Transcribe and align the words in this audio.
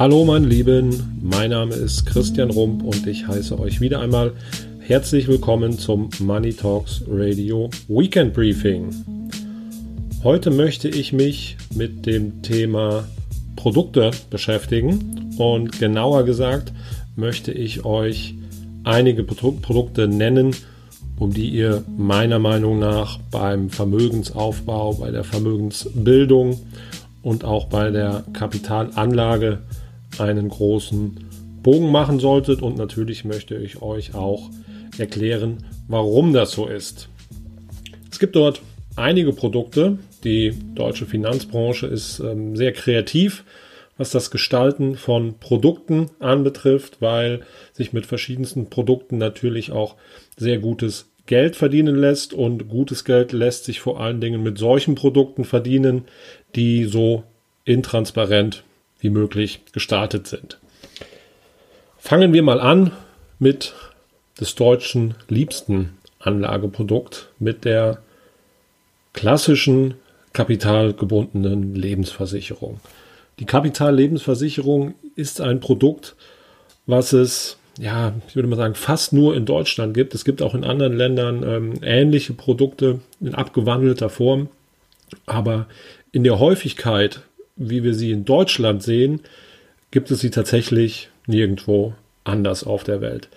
Hallo 0.00 0.24
meine 0.24 0.46
Lieben, 0.46 1.20
mein 1.20 1.50
Name 1.50 1.74
ist 1.74 2.06
Christian 2.06 2.48
Rump 2.48 2.82
und 2.82 3.06
ich 3.06 3.28
heiße 3.28 3.60
euch 3.60 3.82
wieder 3.82 4.00
einmal 4.00 4.32
herzlich 4.78 5.28
willkommen 5.28 5.78
zum 5.78 6.08
Money 6.20 6.54
Talks 6.54 7.02
Radio 7.06 7.68
Weekend 7.86 8.32
Briefing. 8.32 8.88
Heute 10.24 10.50
möchte 10.50 10.88
ich 10.88 11.12
mich 11.12 11.58
mit 11.74 12.06
dem 12.06 12.40
Thema 12.40 13.04
Produkte 13.56 14.12
beschäftigen 14.30 15.34
und 15.36 15.78
genauer 15.78 16.24
gesagt 16.24 16.72
möchte 17.14 17.52
ich 17.52 17.84
euch 17.84 18.34
einige 18.84 19.22
Produkte 19.22 20.08
nennen, 20.08 20.56
um 21.18 21.34
die 21.34 21.50
ihr 21.50 21.84
meiner 21.94 22.38
Meinung 22.38 22.78
nach 22.78 23.18
beim 23.30 23.68
Vermögensaufbau, 23.68 24.94
bei 24.94 25.10
der 25.10 25.24
Vermögensbildung 25.24 26.58
und 27.20 27.44
auch 27.44 27.66
bei 27.66 27.90
der 27.90 28.24
Kapitalanlage 28.32 29.58
einen 30.18 30.48
großen 30.48 31.18
Bogen 31.62 31.90
machen 31.90 32.20
solltet. 32.20 32.62
Und 32.62 32.76
natürlich 32.76 33.24
möchte 33.24 33.56
ich 33.56 33.82
euch 33.82 34.14
auch 34.14 34.50
erklären, 34.98 35.64
warum 35.88 36.32
das 36.32 36.52
so 36.52 36.66
ist. 36.66 37.08
Es 38.10 38.18
gibt 38.18 38.36
dort 38.36 38.60
einige 38.96 39.32
Produkte. 39.32 39.98
Die 40.24 40.54
deutsche 40.74 41.06
Finanzbranche 41.06 41.86
ist 41.86 42.20
ähm, 42.20 42.56
sehr 42.56 42.72
kreativ 42.72 43.44
was 44.00 44.10
das 44.12 44.30
Gestalten 44.30 44.96
von 44.96 45.38
Produkten 45.38 46.08
anbetrifft, 46.20 47.02
weil 47.02 47.42
sich 47.74 47.92
mit 47.92 48.06
verschiedensten 48.06 48.70
Produkten 48.70 49.18
natürlich 49.18 49.72
auch 49.72 49.96
sehr 50.38 50.58
gutes 50.58 51.10
Geld 51.26 51.54
verdienen 51.54 51.96
lässt 51.96 52.32
und 52.32 52.66
gutes 52.70 53.04
Geld 53.04 53.32
lässt 53.32 53.66
sich 53.66 53.78
vor 53.78 54.00
allen 54.00 54.22
Dingen 54.22 54.42
mit 54.42 54.56
solchen 54.56 54.94
Produkten 54.94 55.44
verdienen, 55.44 56.06
die 56.56 56.86
so 56.86 57.24
intransparent 57.66 58.64
wie 59.00 59.10
möglich 59.10 59.60
gestartet 59.72 60.26
sind. 60.26 60.58
Fangen 61.98 62.32
wir 62.32 62.42
mal 62.42 62.60
an 62.60 62.92
mit 63.38 63.74
des 64.40 64.54
deutschen 64.54 65.14
liebsten 65.28 65.98
Anlageprodukt, 66.18 67.28
mit 67.38 67.64
der 67.64 68.02
klassischen 69.12 69.94
kapitalgebundenen 70.32 71.74
Lebensversicherung. 71.74 72.80
Die 73.38 73.46
Kapitallebensversicherung 73.46 74.94
ist 75.16 75.40
ein 75.40 75.60
Produkt, 75.60 76.14
was 76.86 77.12
es, 77.12 77.58
ja, 77.78 78.12
ich 78.28 78.36
würde 78.36 78.48
mal 78.48 78.56
sagen, 78.56 78.74
fast 78.74 79.12
nur 79.12 79.34
in 79.34 79.46
Deutschland 79.46 79.94
gibt. 79.94 80.14
Es 80.14 80.24
gibt 80.24 80.42
auch 80.42 80.54
in 80.54 80.64
anderen 80.64 80.96
Ländern 80.96 81.42
ähm, 81.42 81.74
ähnliche 81.82 82.34
Produkte 82.34 83.00
in 83.20 83.34
abgewandelter 83.34 84.10
Form. 84.10 84.48
Aber 85.26 85.66
in 86.12 86.22
der 86.24 86.38
Häufigkeit, 86.38 87.22
wie 87.60 87.84
wir 87.84 87.94
sie 87.94 88.10
in 88.10 88.24
Deutschland 88.24 88.82
sehen, 88.82 89.20
gibt 89.90 90.10
es 90.10 90.20
sie 90.20 90.30
tatsächlich 90.30 91.10
nirgendwo 91.26 91.94
anders 92.24 92.64
auf 92.64 92.82
der 92.82 93.00
Welt. 93.00 93.28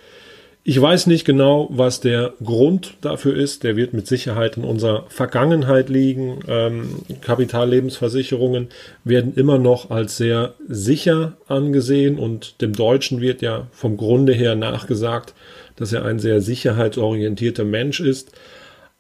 Ich 0.66 0.82
weiß 0.82 1.08
nicht 1.08 1.26
genau, 1.26 1.68
was 1.72 2.00
der 2.00 2.36
Grund 2.42 2.94
dafür 3.02 3.36
ist. 3.36 3.66
Der 3.66 3.76
wird 3.76 3.94
mit 3.94 4.08
Sicherheit 4.08 4.56
in 4.56 4.64
unserer 4.64 5.04
Vergangenheit 5.10 5.90
liegen. 5.90 6.40
Ähm, 6.48 7.02
Kapitallebensversicherungen 7.20 8.70
werden 9.04 9.34
immer 9.36 9.58
noch 9.58 9.92
als 9.92 10.16
sehr 10.16 10.54
sicher 10.66 11.34
angesehen 11.50 12.18
und 12.18 12.62
dem 12.62 12.72
Deutschen 12.72 13.20
wird 13.20 13.42
ja 13.42 13.68
vom 13.74 13.98
Grunde 13.98 14.32
her 14.32 14.56
nachgesagt, 14.56 15.34
dass 15.76 15.92
er 15.92 16.06
ein 16.06 16.20
sehr 16.20 16.40
sicherheitsorientierter 16.40 17.66
Mensch 17.66 18.00
ist. 18.00 18.32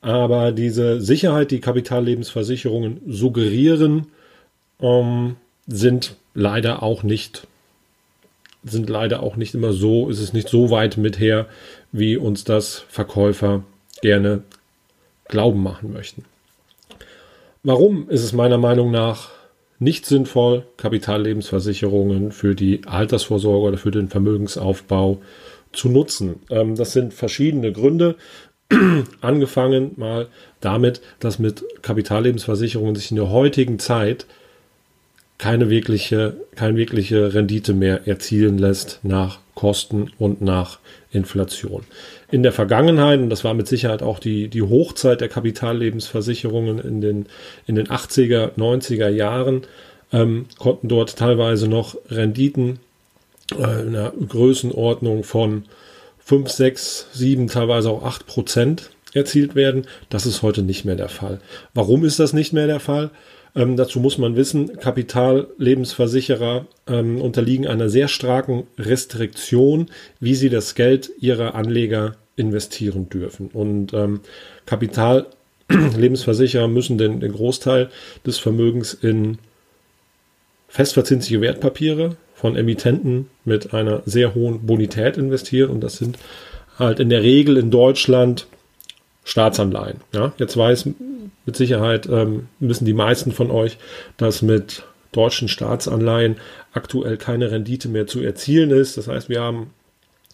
Aber 0.01 0.51
diese 0.51 0.99
Sicherheit, 0.99 1.51
die 1.51 1.61
Kapitallebensversicherungen 1.61 2.99
suggerieren, 3.07 4.07
ähm, 4.83 5.37
sind 5.65 6.15
leider 6.35 6.83
auch 6.83 7.01
nicht 7.01 7.47
sind 8.65 8.89
leider 8.89 9.21
auch 9.21 9.35
nicht 9.35 9.53
immer 9.55 9.73
so, 9.73 10.09
ist 10.09 10.19
es 10.19 10.33
nicht 10.33 10.47
so 10.47 10.69
weit 10.69 10.97
mit 10.97 11.19
her, 11.19 11.47
wie 11.91 12.15
uns 12.15 12.43
das 12.43 12.85
Verkäufer 12.87 13.63
gerne 14.01 14.43
glauben 15.27 15.61
machen 15.61 15.91
möchten. 15.91 16.23
Warum 17.63 18.09
ist 18.09 18.23
es 18.23 18.33
meiner 18.33 18.57
Meinung 18.57 18.91
nach 18.91 19.31
nicht 19.79 20.05
sinnvoll, 20.05 20.65
Kapitallebensversicherungen 20.77 22.31
für 22.31 22.55
die 22.55 22.81
Altersvorsorge 22.85 23.67
oder 23.67 23.77
für 23.77 23.91
den 23.91 24.09
Vermögensaufbau 24.09 25.21
zu 25.71 25.89
nutzen? 25.89 26.35
Ähm, 26.49 26.75
das 26.75 26.93
sind 26.93 27.13
verschiedene 27.13 27.71
Gründe. 27.71 28.15
Angefangen 29.21 29.91
mal 29.97 30.27
damit, 30.61 31.01
dass 31.19 31.39
mit 31.39 31.63
Kapitallebensversicherungen 31.81 32.95
sich 32.95 33.11
in 33.11 33.17
der 33.17 33.29
heutigen 33.29 33.79
Zeit 33.79 34.25
keine 35.43 35.69
wirkliche, 35.69 36.37
keine 36.55 36.77
wirkliche 36.77 37.33
Rendite 37.33 37.73
mehr 37.73 38.07
erzielen 38.07 38.57
lässt 38.57 39.01
nach 39.03 39.39
Kosten 39.55 40.09
und 40.17 40.41
nach 40.41 40.79
Inflation. 41.11 41.83
In 42.31 42.43
der 42.43 42.53
Vergangenheit, 42.53 43.19
und 43.19 43.29
das 43.29 43.43
war 43.43 43.53
mit 43.53 43.67
Sicherheit 43.67 44.01
auch 44.01 44.19
die, 44.19 44.47
die 44.47 44.61
Hochzeit 44.61 45.19
der 45.19 45.27
Kapitallebensversicherungen 45.27 46.79
in 46.79 47.01
den, 47.01 47.25
in 47.67 47.75
den 47.75 47.87
80er, 47.87 48.51
90er 48.57 49.09
Jahren, 49.09 49.63
ähm, 50.13 50.45
konnten 50.59 50.87
dort 50.87 51.17
teilweise 51.17 51.67
noch 51.67 51.97
Renditen 52.09 52.79
äh, 53.51 53.81
in 53.81 53.89
einer 53.97 54.11
Größenordnung 54.11 55.25
von 55.25 55.65
5, 56.19 56.49
6, 56.49 57.07
7, 57.11 57.47
teilweise 57.49 57.89
auch 57.89 58.03
8 58.03 58.27
Prozent 58.27 58.91
erzielt 59.13 59.55
werden. 59.55 59.87
Das 60.09 60.25
ist 60.25 60.41
heute 60.41 60.61
nicht 60.61 60.85
mehr 60.85 60.95
der 60.95 61.09
Fall. 61.09 61.41
Warum 61.73 62.05
ist 62.05 62.21
das 62.21 62.31
nicht 62.31 62.53
mehr 62.53 62.67
der 62.67 62.79
Fall? 62.79 63.11
Ähm, 63.55 63.77
dazu 63.77 63.99
muss 63.99 64.17
man 64.17 64.35
wissen, 64.35 64.77
Kapitallebensversicherer 64.77 66.65
ähm, 66.87 67.21
unterliegen 67.21 67.67
einer 67.67 67.89
sehr 67.89 68.07
starken 68.07 68.65
Restriktion, 68.77 69.89
wie 70.19 70.33
sie 70.35 70.49
das 70.49 70.75
Geld 70.75 71.11
ihrer 71.19 71.55
Anleger 71.55 72.15
investieren 72.35 73.09
dürfen. 73.09 73.49
Und 73.53 73.93
ähm, 73.93 74.21
Kapitallebensversicherer 74.65 76.67
müssen 76.67 76.97
den, 76.97 77.19
den 77.19 77.33
Großteil 77.33 77.89
des 78.25 78.39
Vermögens 78.39 78.95
in 78.95 79.37
festverzinsliche 80.67 81.41
Wertpapiere 81.41 82.15
von 82.33 82.55
Emittenten 82.55 83.29
mit 83.45 83.75
einer 83.75 84.01
sehr 84.07 84.33
hohen 84.33 84.65
Bonität 84.65 85.17
investieren. 85.17 85.69
Und 85.69 85.81
das 85.81 85.97
sind 85.97 86.17
halt 86.79 86.99
in 86.99 87.09
der 87.09 87.21
Regel 87.21 87.57
in 87.57 87.69
Deutschland 87.69 88.47
Staatsanleihen. 89.23 90.01
Ja, 90.13 90.33
jetzt 90.37 90.57
weiß 90.57 90.89
mit 91.45 91.55
Sicherheit 91.55 92.07
ähm, 92.07 92.47
wissen 92.59 92.85
die 92.85 92.93
meisten 92.93 93.31
von 93.31 93.51
euch, 93.51 93.77
dass 94.17 94.41
mit 94.41 94.83
deutschen 95.11 95.47
Staatsanleihen 95.47 96.37
aktuell 96.71 97.17
keine 97.17 97.51
Rendite 97.51 97.87
mehr 97.89 98.07
zu 98.07 98.21
erzielen 98.21 98.71
ist. 98.71 98.97
Das 98.97 99.07
heißt, 99.07 99.29
wir 99.29 99.41
haben 99.41 99.71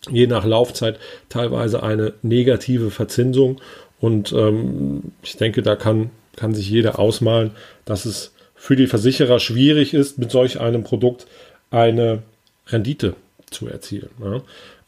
je 0.09 0.27
nach 0.27 0.45
Laufzeit 0.45 0.99
teilweise 1.27 1.83
eine 1.83 2.13
negative 2.21 2.89
Verzinsung 2.89 3.59
und 3.99 4.31
ähm, 4.31 5.11
ich 5.21 5.35
denke, 5.35 5.61
da 5.61 5.75
kann, 5.75 6.11
kann 6.35 6.55
sich 6.55 6.69
jeder 6.69 6.99
ausmalen, 6.99 7.51
dass 7.85 8.05
es 8.05 8.33
für 8.55 8.75
die 8.75 8.87
Versicherer 8.87 9.39
schwierig 9.39 9.93
ist, 9.93 10.17
mit 10.17 10.31
solch 10.31 10.59
einem 10.59 10.83
Produkt 10.83 11.27
eine 11.71 12.23
Rendite 12.67 13.15
zu 13.49 13.67
erzielen. 13.67 14.09
Ja. 14.23 14.41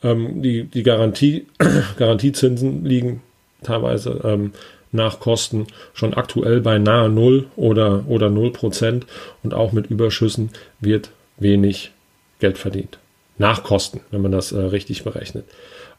Ähm, 0.03 0.41
die 0.41 0.63
die 0.63 0.83
Garantie, 0.83 1.47
Garantiezinsen 1.97 2.85
liegen 2.85 3.21
teilweise 3.63 4.21
ähm, 4.23 4.53
nach 4.91 5.19
Kosten 5.19 5.67
schon 5.93 6.13
aktuell 6.13 6.61
bei 6.61 6.77
nahe 6.77 7.09
Null 7.09 7.47
oder, 7.55 8.05
oder 8.07 8.29
Null 8.29 8.51
Prozent 8.51 9.05
und 9.43 9.53
auch 9.53 9.71
mit 9.71 9.87
Überschüssen 9.87 10.49
wird 10.79 11.11
wenig 11.37 11.91
Geld 12.39 12.57
verdient. 12.57 12.99
Nach 13.37 13.63
Kosten, 13.63 14.01
wenn 14.11 14.21
man 14.21 14.31
das 14.31 14.51
äh, 14.51 14.59
richtig 14.59 15.03
berechnet. 15.03 15.45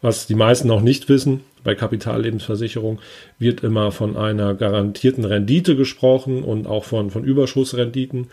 Was 0.03 0.27
die 0.27 0.35
meisten 0.35 0.67
noch 0.67 0.81
nicht 0.81 1.09
wissen, 1.09 1.45
bei 1.63 1.77
Kapitallebensversicherung 1.77 2.99
wird 3.39 3.63
immer 3.63 3.93
von 3.93 4.17
einer 4.17 4.55
garantierten 4.55 5.25
Rendite 5.25 5.77
gesprochen 5.77 6.43
und 6.43 6.67
auch 6.67 6.85
von, 6.85 7.11
von 7.11 7.23
Überschussrenditen. 7.23 8.27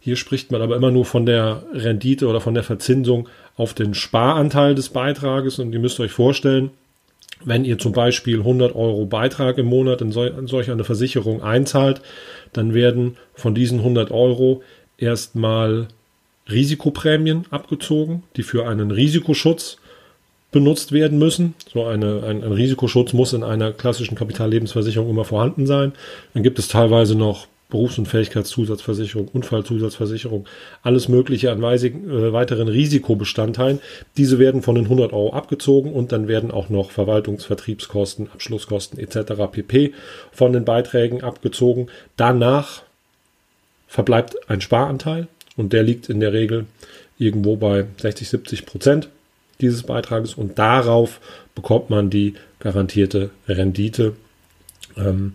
Hier 0.00 0.16
spricht 0.16 0.52
man 0.52 0.60
aber 0.60 0.76
immer 0.76 0.90
nur 0.90 1.06
von 1.06 1.24
der 1.24 1.62
Rendite 1.72 2.26
oder 2.28 2.42
von 2.42 2.52
der 2.52 2.62
Verzinsung 2.62 3.28
auf 3.56 3.72
den 3.72 3.94
Sparanteil 3.94 4.74
des 4.74 4.90
Beitrages 4.90 5.58
und 5.58 5.72
ihr 5.72 5.78
müsst 5.78 5.98
euch 5.98 6.12
vorstellen, 6.12 6.70
wenn 7.44 7.64
ihr 7.64 7.78
zum 7.78 7.92
Beispiel 7.92 8.38
100 8.38 8.74
Euro 8.74 9.06
Beitrag 9.06 9.58
im 9.58 9.66
Monat 9.66 10.00
in, 10.00 10.12
sol 10.12 10.34
in 10.38 10.46
solch 10.46 10.70
eine 10.70 10.84
Versicherung 10.84 11.42
einzahlt, 11.42 12.00
dann 12.52 12.74
werden 12.74 13.16
von 13.34 13.54
diesen 13.54 13.78
100 13.78 14.10
Euro 14.10 14.62
erstmal 14.98 15.88
Risikoprämien 16.50 17.46
abgezogen, 17.50 18.22
die 18.36 18.42
für 18.42 18.66
einen 18.66 18.90
Risikoschutz 18.90 19.78
benutzt 20.52 20.92
werden 20.92 21.18
müssen. 21.18 21.54
So 21.72 21.84
eine, 21.84 22.22
ein, 22.22 22.44
ein 22.44 22.52
Risikoschutz 22.52 23.12
muss 23.12 23.32
in 23.32 23.42
einer 23.42 23.72
klassischen 23.72 24.14
Kapitallebensversicherung 24.14 25.10
immer 25.10 25.24
vorhanden 25.24 25.66
sein. 25.66 25.92
Dann 26.32 26.42
gibt 26.42 26.58
es 26.58 26.68
teilweise 26.68 27.16
noch 27.16 27.48
Berufsunfähigkeitszusatzversicherung, 27.70 29.28
Unfallzusatzversicherung, 29.28 30.46
alles 30.82 31.08
Mögliche 31.08 31.50
an 31.50 31.62
äh, 31.62 32.32
weiteren 32.32 32.68
Risikobestandteilen. 32.68 33.80
Diese 34.16 34.38
werden 34.38 34.62
von 34.62 34.74
den 34.74 34.84
100 34.84 35.12
Euro 35.12 35.32
abgezogen 35.32 35.92
und 35.92 36.12
dann 36.12 36.28
werden 36.28 36.50
auch 36.50 36.68
noch 36.68 36.90
Verwaltungsvertriebskosten, 36.90 38.30
Abschlusskosten 38.30 38.98
etc. 38.98 39.32
pp. 39.50 39.94
von 40.30 40.52
den 40.52 40.64
Beiträgen 40.64 41.22
abgezogen. 41.22 41.88
Danach 42.16 42.82
verbleibt 43.88 44.50
ein 44.50 44.60
Sparanteil 44.60 45.28
und 45.56 45.72
der 45.72 45.82
liegt 45.82 46.08
in 46.08 46.20
der 46.20 46.32
Regel 46.32 46.66
irgendwo 47.18 47.56
bei 47.56 47.86
60, 47.98 48.28
70 48.28 48.66
Prozent 48.66 49.08
dieses 49.60 49.84
Beitrages 49.84 50.34
und 50.34 50.58
darauf 50.58 51.20
bekommt 51.54 51.90
man 51.90 52.10
die 52.10 52.34
garantierte 52.58 53.30
Rendite. 53.48 54.14
Ähm, 54.96 55.34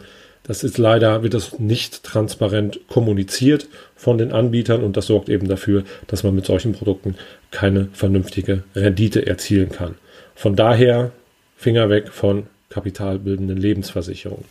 das 0.50 0.64
ist 0.64 0.80
leider, 0.80 1.22
wird 1.22 1.36
das 1.36 1.60
nicht 1.60 2.02
transparent 2.02 2.80
kommuniziert 2.88 3.68
von 3.96 4.18
den 4.18 4.32
Anbietern 4.32 4.82
und 4.84 4.98
das 4.98 5.06
sorgt 5.06 5.30
eben 5.30 5.48
dafür, 5.48 5.84
dass 6.08 6.24
man 6.24 6.34
mit 6.34 6.48
solchen 6.48 6.74
Produkten 6.74 7.14
keine 7.52 7.90
vernünftige 7.94 8.64
Rendite 8.74 9.28
erzielen 9.28 9.70
kann. 9.70 9.94
Von 10.34 10.56
daher 10.56 11.12
Finger 11.56 11.92
weg 11.92 12.10
von 12.10 12.48
kapitalbildenden 12.70 13.58
Lebensversicherungen. 13.58 14.46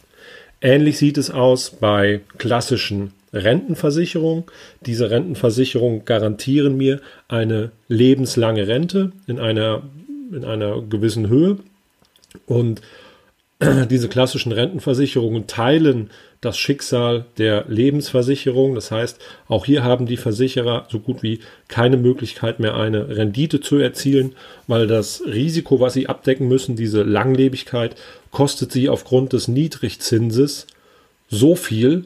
Ähnlich 0.61 0.99
sieht 0.99 1.19
es 1.19 1.33
aus 1.33 1.71
bei 1.71 2.21
klassischen 2.39 3.13
Rentenversicherungen. 3.33 4.45
Diese 4.87 5.11
Rentenversicherungen 5.11 6.05
garantieren 6.05 6.77
mir 6.77 7.01
eine 7.27 7.73
lebenslange 7.89 8.69
Rente 8.69 9.11
in 9.27 9.41
einer, 9.41 9.83
in 10.33 10.45
einer 10.45 10.81
gewissen 10.81 11.29
Höhe. 11.29 11.59
Und 12.47 12.83
diese 13.91 14.09
klassischen 14.09 14.53
Rentenversicherungen 14.53 15.47
teilen 15.47 16.11
das 16.41 16.57
Schicksal 16.57 17.25
der 17.39 17.65
Lebensversicherung. 17.67 18.75
Das 18.75 18.91
heißt, 18.91 19.19
auch 19.49 19.65
hier 19.65 19.83
haben 19.83 20.07
die 20.07 20.17
Versicherer 20.17 20.87
so 20.89 21.01
gut 21.01 21.23
wie 21.23 21.41
keine 21.67 21.97
Möglichkeit 21.97 22.61
mehr, 22.61 22.77
eine 22.77 23.09
Rendite 23.17 23.61
zu 23.61 23.77
erzielen, 23.77 24.37
weil 24.69 24.87
das 24.87 25.23
Risiko, 25.27 25.81
was 25.81 25.95
sie 25.95 26.09
abdecken 26.09 26.47
müssen, 26.47 26.77
diese 26.77 27.03
Langlebigkeit, 27.03 27.97
kostet 28.31 28.71
sie 28.71 28.89
aufgrund 28.89 29.33
des 29.33 29.49
Niedrigzinses 29.49 30.67
so 31.29 31.57
viel, 31.57 32.05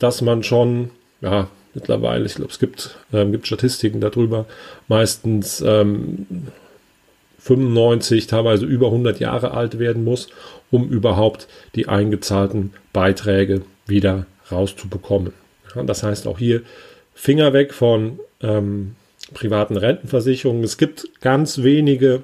dass 0.00 0.20
man 0.20 0.42
schon, 0.42 0.90
ja, 1.20 1.48
mittlerweile, 1.74 2.26
ich 2.26 2.34
glaube, 2.34 2.50
es 2.50 2.58
gibt, 2.58 2.96
ähm, 3.12 3.30
gibt 3.30 3.46
Statistiken 3.46 4.00
darüber, 4.00 4.46
meistens 4.88 5.62
ähm, 5.64 6.26
95, 7.48 8.26
teilweise 8.26 8.66
über 8.66 8.86
100 8.88 9.20
Jahre 9.20 9.52
alt 9.52 9.78
werden 9.78 10.04
muss, 10.04 10.28
um 10.70 10.88
überhaupt 10.88 11.48
die 11.74 11.88
eingezahlten 11.88 12.74
Beiträge 12.92 13.62
wieder 13.86 14.26
rauszubekommen. 14.52 15.32
Ja, 15.74 15.82
das 15.82 16.02
heißt 16.02 16.26
auch 16.26 16.38
hier 16.38 16.62
Finger 17.14 17.52
weg 17.52 17.72
von 17.72 18.20
ähm, 18.42 18.96
privaten 19.32 19.76
Rentenversicherungen. 19.76 20.62
Es 20.62 20.76
gibt 20.76 21.08
ganz 21.20 21.62
wenige, 21.62 22.22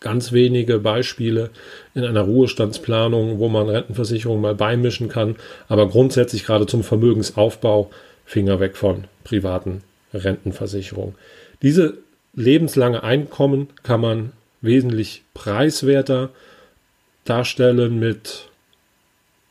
ganz 0.00 0.32
wenige 0.32 0.78
Beispiele 0.78 1.50
in 1.94 2.04
einer 2.04 2.20
Ruhestandsplanung, 2.20 3.38
wo 3.38 3.48
man 3.48 3.68
Rentenversicherungen 3.68 4.42
mal 4.42 4.54
beimischen 4.54 5.08
kann. 5.08 5.36
Aber 5.68 5.88
grundsätzlich 5.88 6.44
gerade 6.44 6.66
zum 6.66 6.84
Vermögensaufbau 6.84 7.90
Finger 8.26 8.60
weg 8.60 8.76
von 8.76 9.04
privaten 9.24 9.82
Rentenversicherungen. 10.12 11.14
Diese 11.62 11.98
lebenslange 12.38 13.02
Einkommen 13.02 13.68
kann 13.82 14.00
man 14.00 14.32
wesentlich 14.60 15.22
preiswerter 15.34 16.30
darstellen 17.24 17.98
mit 17.98 18.48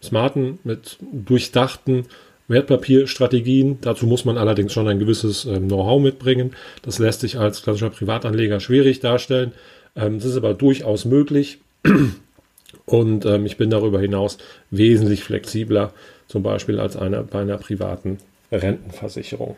smarten, 0.02 0.60
mit 0.64 0.98
durchdachten 1.02 2.06
Wertpapierstrategien. 2.48 3.80
Dazu 3.82 4.08
muss 4.08 4.26
man 4.26 4.38
allerdings 4.38 4.72
schon 4.72 4.88
ein 4.88 5.00
gewisses 5.00 5.46
ähm, 5.46 5.68
Know-how 5.68 6.02
mitbringen. 6.02 6.56
Das 6.82 6.98
lässt 6.98 7.20
sich 7.20 7.38
als 7.38 7.62
klassischer 7.62 7.90
Privatanleger 7.90 8.60
schwierig 8.60 9.02
darstellen. 9.02 9.52
Ähm, 9.96 10.18
ist 10.18 10.38
aber 10.38 10.54
durchaus 10.54 11.06
möglich. 11.06 11.60
Und 12.86 13.26
ähm, 13.26 13.46
ich 13.46 13.58
bin 13.58 13.70
darüber 13.70 14.00
hinaus 14.00 14.38
wesentlich 14.72 15.24
flexibler, 15.24 15.94
zum 16.28 16.44
Beispiel 16.44 16.80
als 16.80 16.96
eine, 16.96 17.24
bei 17.24 17.42
einer 17.42 17.58
privaten 17.58 18.18
Rentenversicherung. 18.52 19.58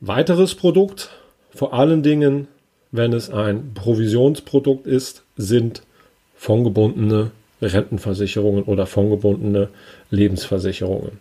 Weiteres 0.00 0.54
Produkt, 0.54 1.10
vor 1.54 1.74
allen 1.74 2.02
Dingen, 2.02 2.48
wenn 2.92 3.12
es 3.12 3.30
ein 3.30 3.72
Provisionsprodukt 3.74 4.86
ist, 4.86 5.24
sind 5.36 5.82
fondgebundene 6.36 7.30
Rentenversicherungen 7.60 8.64
oder 8.64 8.86
fondgebundene 8.86 9.68
Lebensversicherungen. 10.10 11.12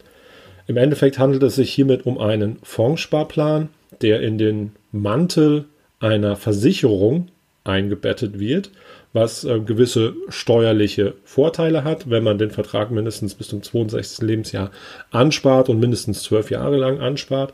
Im 0.67 0.77
Endeffekt 0.77 1.19
handelt 1.19 1.43
es 1.43 1.55
sich 1.55 1.73
hiermit 1.73 2.05
um 2.05 2.17
einen 2.19 2.57
Fondssparplan, 2.63 3.69
der 4.01 4.21
in 4.21 4.37
den 4.37 4.71
Mantel 4.91 5.65
einer 5.99 6.35
Versicherung 6.35 7.27
eingebettet 7.63 8.39
wird, 8.39 8.71
was 9.11 9.43
äh, 9.43 9.59
gewisse 9.59 10.13
steuerliche 10.29 11.15
Vorteile 11.23 11.83
hat, 11.83 12.09
wenn 12.09 12.23
man 12.23 12.37
den 12.37 12.51
Vertrag 12.51 12.91
mindestens 12.91 13.33
bis 13.33 13.49
zum 13.49 13.63
62. 13.63 14.25
Lebensjahr 14.25 14.71
anspart 15.11 15.69
und 15.69 15.79
mindestens 15.79 16.23
zwölf 16.23 16.51
Jahre 16.51 16.77
lang 16.77 16.99
anspart. 16.99 17.53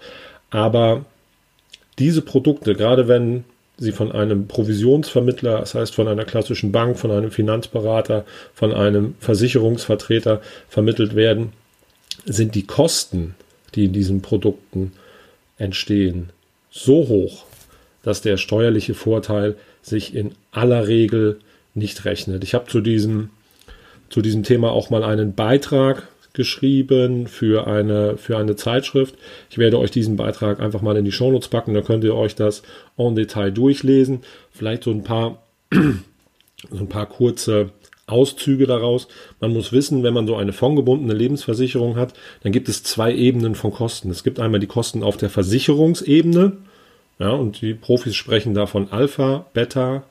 Aber 0.50 1.06
diese 2.00 2.22
Produkte, 2.22 2.76
gerade 2.76 3.08
wenn 3.08 3.44
sie 3.78 3.92
von 3.92 4.12
einem 4.12 4.48
Provisionsvermittler, 4.48 5.60
das 5.60 5.76
heißt 5.76 5.96
von 5.96 6.08
einer 6.08 6.26
klassischen 6.26 6.72
Bank, 6.72 6.98
von 6.98 7.12
einem 7.12 7.32
Finanzberater, 7.32 8.26
von 8.54 8.74
einem 8.74 9.16
Versicherungsvertreter 9.20 10.42
vermittelt 10.70 11.16
werden, 11.16 11.52
sind 12.26 12.56
die 12.56 12.66
Kosten, 12.66 13.36
die 13.76 13.86
in 13.86 13.94
diesen 13.94 14.22
Produkten 14.22 14.94
entstehen, 15.58 16.30
so 16.72 17.08
hoch, 17.08 17.46
dass 18.04 18.22
der 18.22 18.38
steuerliche 18.38 18.94
Vorteil 18.94 19.56
sich 19.82 20.16
in 20.16 20.32
aller 20.52 20.88
Regel 20.88 21.40
nicht 21.74 22.06
rechnet. 22.06 22.44
Ich 22.44 22.54
habe 22.54 22.68
zu 22.68 22.82
diesem, 22.82 23.30
zu 24.10 24.22
diesem 24.22 24.44
Thema 24.44 24.72
auch 24.72 24.90
mal 24.90 25.04
einen 25.04 25.34
Beitrag 25.36 26.08
geschrieben 26.36 27.28
für 27.28 27.68
eine, 27.68 28.18
für 28.18 28.38
eine 28.38 28.56
Zeitschrift. 28.56 29.16
Ich 29.50 29.58
werde 29.58 29.80
euch 29.80 29.92
diesen 29.92 30.16
Beitrag 30.16 30.60
einfach 30.60 30.82
mal 30.82 30.98
in 30.98 31.06
die 31.06 31.12
Shownotes 31.12 31.48
packen, 31.48 31.74
da 31.74 31.82
könnt 31.82 32.04
ihr 32.04 32.16
euch 32.16 32.36
das 32.36 32.62
en 32.98 33.16
Detail 33.16 33.52
durchlesen. 33.52 34.22
Vielleicht 34.52 34.84
so 34.84 34.92
ein 34.92 35.04
paar, 35.04 35.44
so 35.74 36.80
ein 36.80 36.90
paar 36.90 37.08
kurze 37.08 37.72
Auszüge 38.08 38.68
daraus. 38.68 39.08
Man 39.40 39.54
muss 39.54 39.72
wissen, 39.72 40.04
wenn 40.04 40.14
man 40.14 40.28
so 40.28 40.36
eine 40.36 40.54
fondgebundene 40.54 41.14
Lebensversicherung 41.14 41.96
hat, 41.96 42.14
dann 42.44 42.52
gibt 42.52 42.70
es 42.70 42.84
zwei 42.84 43.14
Ebenen 43.14 43.56
von 43.56 43.72
Kosten. 43.72 44.12
Es 44.12 44.24
gibt 44.24 44.40
einmal 44.40 44.60
die 44.60 44.68
Kosten 44.68 45.02
auf 45.02 45.18
der 45.18 45.30
Versicherungsebene, 45.30 46.54
ja, 47.18 47.30
und 47.30 47.62
die 47.62 47.74
Profis 47.74 48.16
sprechen 48.16 48.54
da 48.54 48.66
von 48.66 48.92
Alpha, 48.92 49.46
Beta, 49.54 50.04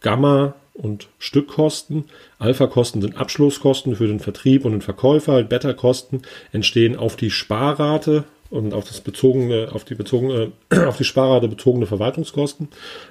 Gamma, 0.00 0.54
und 0.76 1.08
Stückkosten. 1.18 2.04
Alpha-Kosten 2.38 3.00
sind 3.00 3.16
Abschlusskosten 3.16 3.96
für 3.96 4.06
den 4.06 4.20
Vertrieb 4.20 4.64
und 4.64 4.72
den 4.72 4.82
Verkäufer. 4.82 5.42
Beta-Kosten 5.42 6.22
entstehen 6.52 6.96
auf 6.96 7.16
die 7.16 7.30
Sparrate 7.30 8.24
und 8.50 8.74
auf 8.74 8.86
das 8.86 9.00
bezogene, 9.00 9.70
auf 9.72 9.84
die 9.84 9.94
bezogene, 9.94 10.52
auf 10.86 10.96
die 10.96 11.04
Sparrate 11.04 11.48
bezogene 11.48 11.86
Verwaltungskosten. 11.86 12.68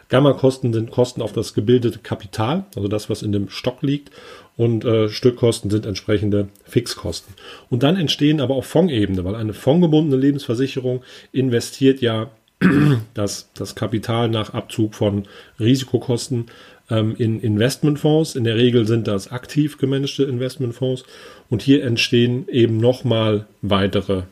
Gamma-Kosten 0.10 0.74
sind 0.74 0.92
Kosten 0.92 1.22
auf 1.22 1.34
das 1.34 1.54
gebildete 1.54 2.00
Kapital, 2.00 2.66
also 2.76 2.88
das, 2.88 3.10
was 3.10 3.22
in 3.22 3.32
dem 3.32 3.50
Stock 3.50 3.82
liegt. 3.82 4.12
Und 4.58 4.86
äh, 4.86 5.10
Stückkosten 5.10 5.70
sind 5.70 5.86
entsprechende 5.86 6.48
Fixkosten. 6.64 7.34
Und 7.70 7.84
dann 7.84 7.98
entstehen 7.98 8.40
aber 8.40 8.56
auch 8.56 8.64
Fondsebene, 8.64 9.26
weil 9.26 9.36
eine 9.36 9.54
fondgebundene 9.54 10.16
Lebensversicherung 10.16 11.04
investiert 11.34 12.00
ja 12.00 12.30
das, 13.14 13.50
das 13.54 13.76
Kapital 13.76 14.30
nach 14.30 14.54
Abzug 14.54 14.96
von 14.96 15.24
Risikokosten 15.60 16.46
ähm, 16.90 17.16
in 17.18 17.40
Investmentfonds. 17.40 18.36
In 18.36 18.44
der 18.44 18.56
Regel 18.56 18.88
sind 18.88 19.08
das 19.08 19.32
aktiv 19.32 19.78
gemanagte 19.78 20.24
Investmentfonds. 20.24 21.04
Und 21.50 21.62
hier 21.62 21.84
entstehen 21.84 22.48
eben 22.50 22.78
nochmal 22.78 23.46
weitere 23.62 24.24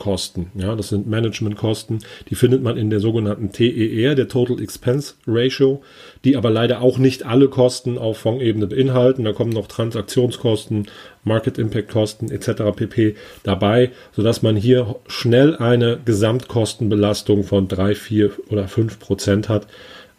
Kosten. 0.00 0.50
Ja, 0.54 0.74
das 0.74 0.88
sind 0.88 1.08
Managementkosten. 1.08 1.98
Die 2.30 2.34
findet 2.34 2.62
man 2.62 2.78
in 2.78 2.88
der 2.88 3.00
sogenannten 3.00 3.52
TER, 3.52 4.14
der 4.14 4.28
Total 4.28 4.60
Expense 4.60 5.14
Ratio, 5.26 5.82
die 6.24 6.36
aber 6.36 6.50
leider 6.50 6.80
auch 6.80 6.96
nicht 6.96 7.26
alle 7.26 7.48
Kosten 7.48 7.98
auf 7.98 8.16
Fondsebene 8.16 8.66
beinhalten. 8.66 9.24
Da 9.24 9.32
kommen 9.32 9.52
noch 9.52 9.66
Transaktionskosten, 9.68 10.86
Market 11.22 11.58
Impact 11.58 11.90
Kosten 11.90 12.30
etc. 12.30 12.74
pp. 12.74 13.14
dabei, 13.42 13.90
sodass 14.16 14.40
man 14.40 14.56
hier 14.56 14.96
schnell 15.06 15.54
eine 15.56 15.98
Gesamtkostenbelastung 16.02 17.44
von 17.44 17.68
drei, 17.68 17.94
vier 17.94 18.30
oder 18.48 18.68
fünf 18.68 18.98
Prozent 18.98 19.50
hat 19.50 19.66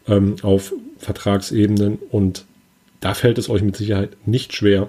ähm, 0.08 0.36
auf 0.42 0.72
Vertragsebenen 0.98 1.98
und 2.10 2.44
da 3.00 3.14
fällt 3.14 3.38
es 3.38 3.50
euch 3.50 3.62
mit 3.62 3.76
Sicherheit 3.76 4.16
nicht 4.26 4.54
schwer 4.54 4.88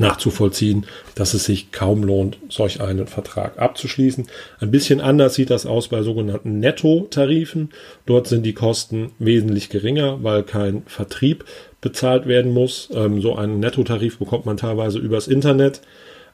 nachzuvollziehen, 0.00 0.86
dass 1.14 1.34
es 1.34 1.44
sich 1.44 1.72
kaum 1.72 2.02
lohnt, 2.02 2.38
solch 2.48 2.80
einen 2.80 3.06
Vertrag 3.06 3.58
abzuschließen. 3.58 4.26
Ein 4.58 4.70
bisschen 4.70 5.00
anders 5.00 5.34
sieht 5.34 5.50
das 5.50 5.66
aus 5.66 5.88
bei 5.88 6.02
sogenannten 6.02 6.58
Netto-Tarifen. 6.58 7.70
Dort 8.06 8.26
sind 8.26 8.44
die 8.44 8.54
Kosten 8.54 9.12
wesentlich 9.18 9.68
geringer, 9.68 10.22
weil 10.24 10.42
kein 10.42 10.82
Vertrieb 10.86 11.44
bezahlt 11.80 12.26
werden 12.26 12.52
muss. 12.52 12.88
Ähm, 12.92 13.20
so 13.20 13.36
einen 13.36 13.60
Nettotarif 13.60 14.18
bekommt 14.18 14.46
man 14.46 14.56
teilweise 14.56 14.98
übers 14.98 15.28
Internet 15.28 15.82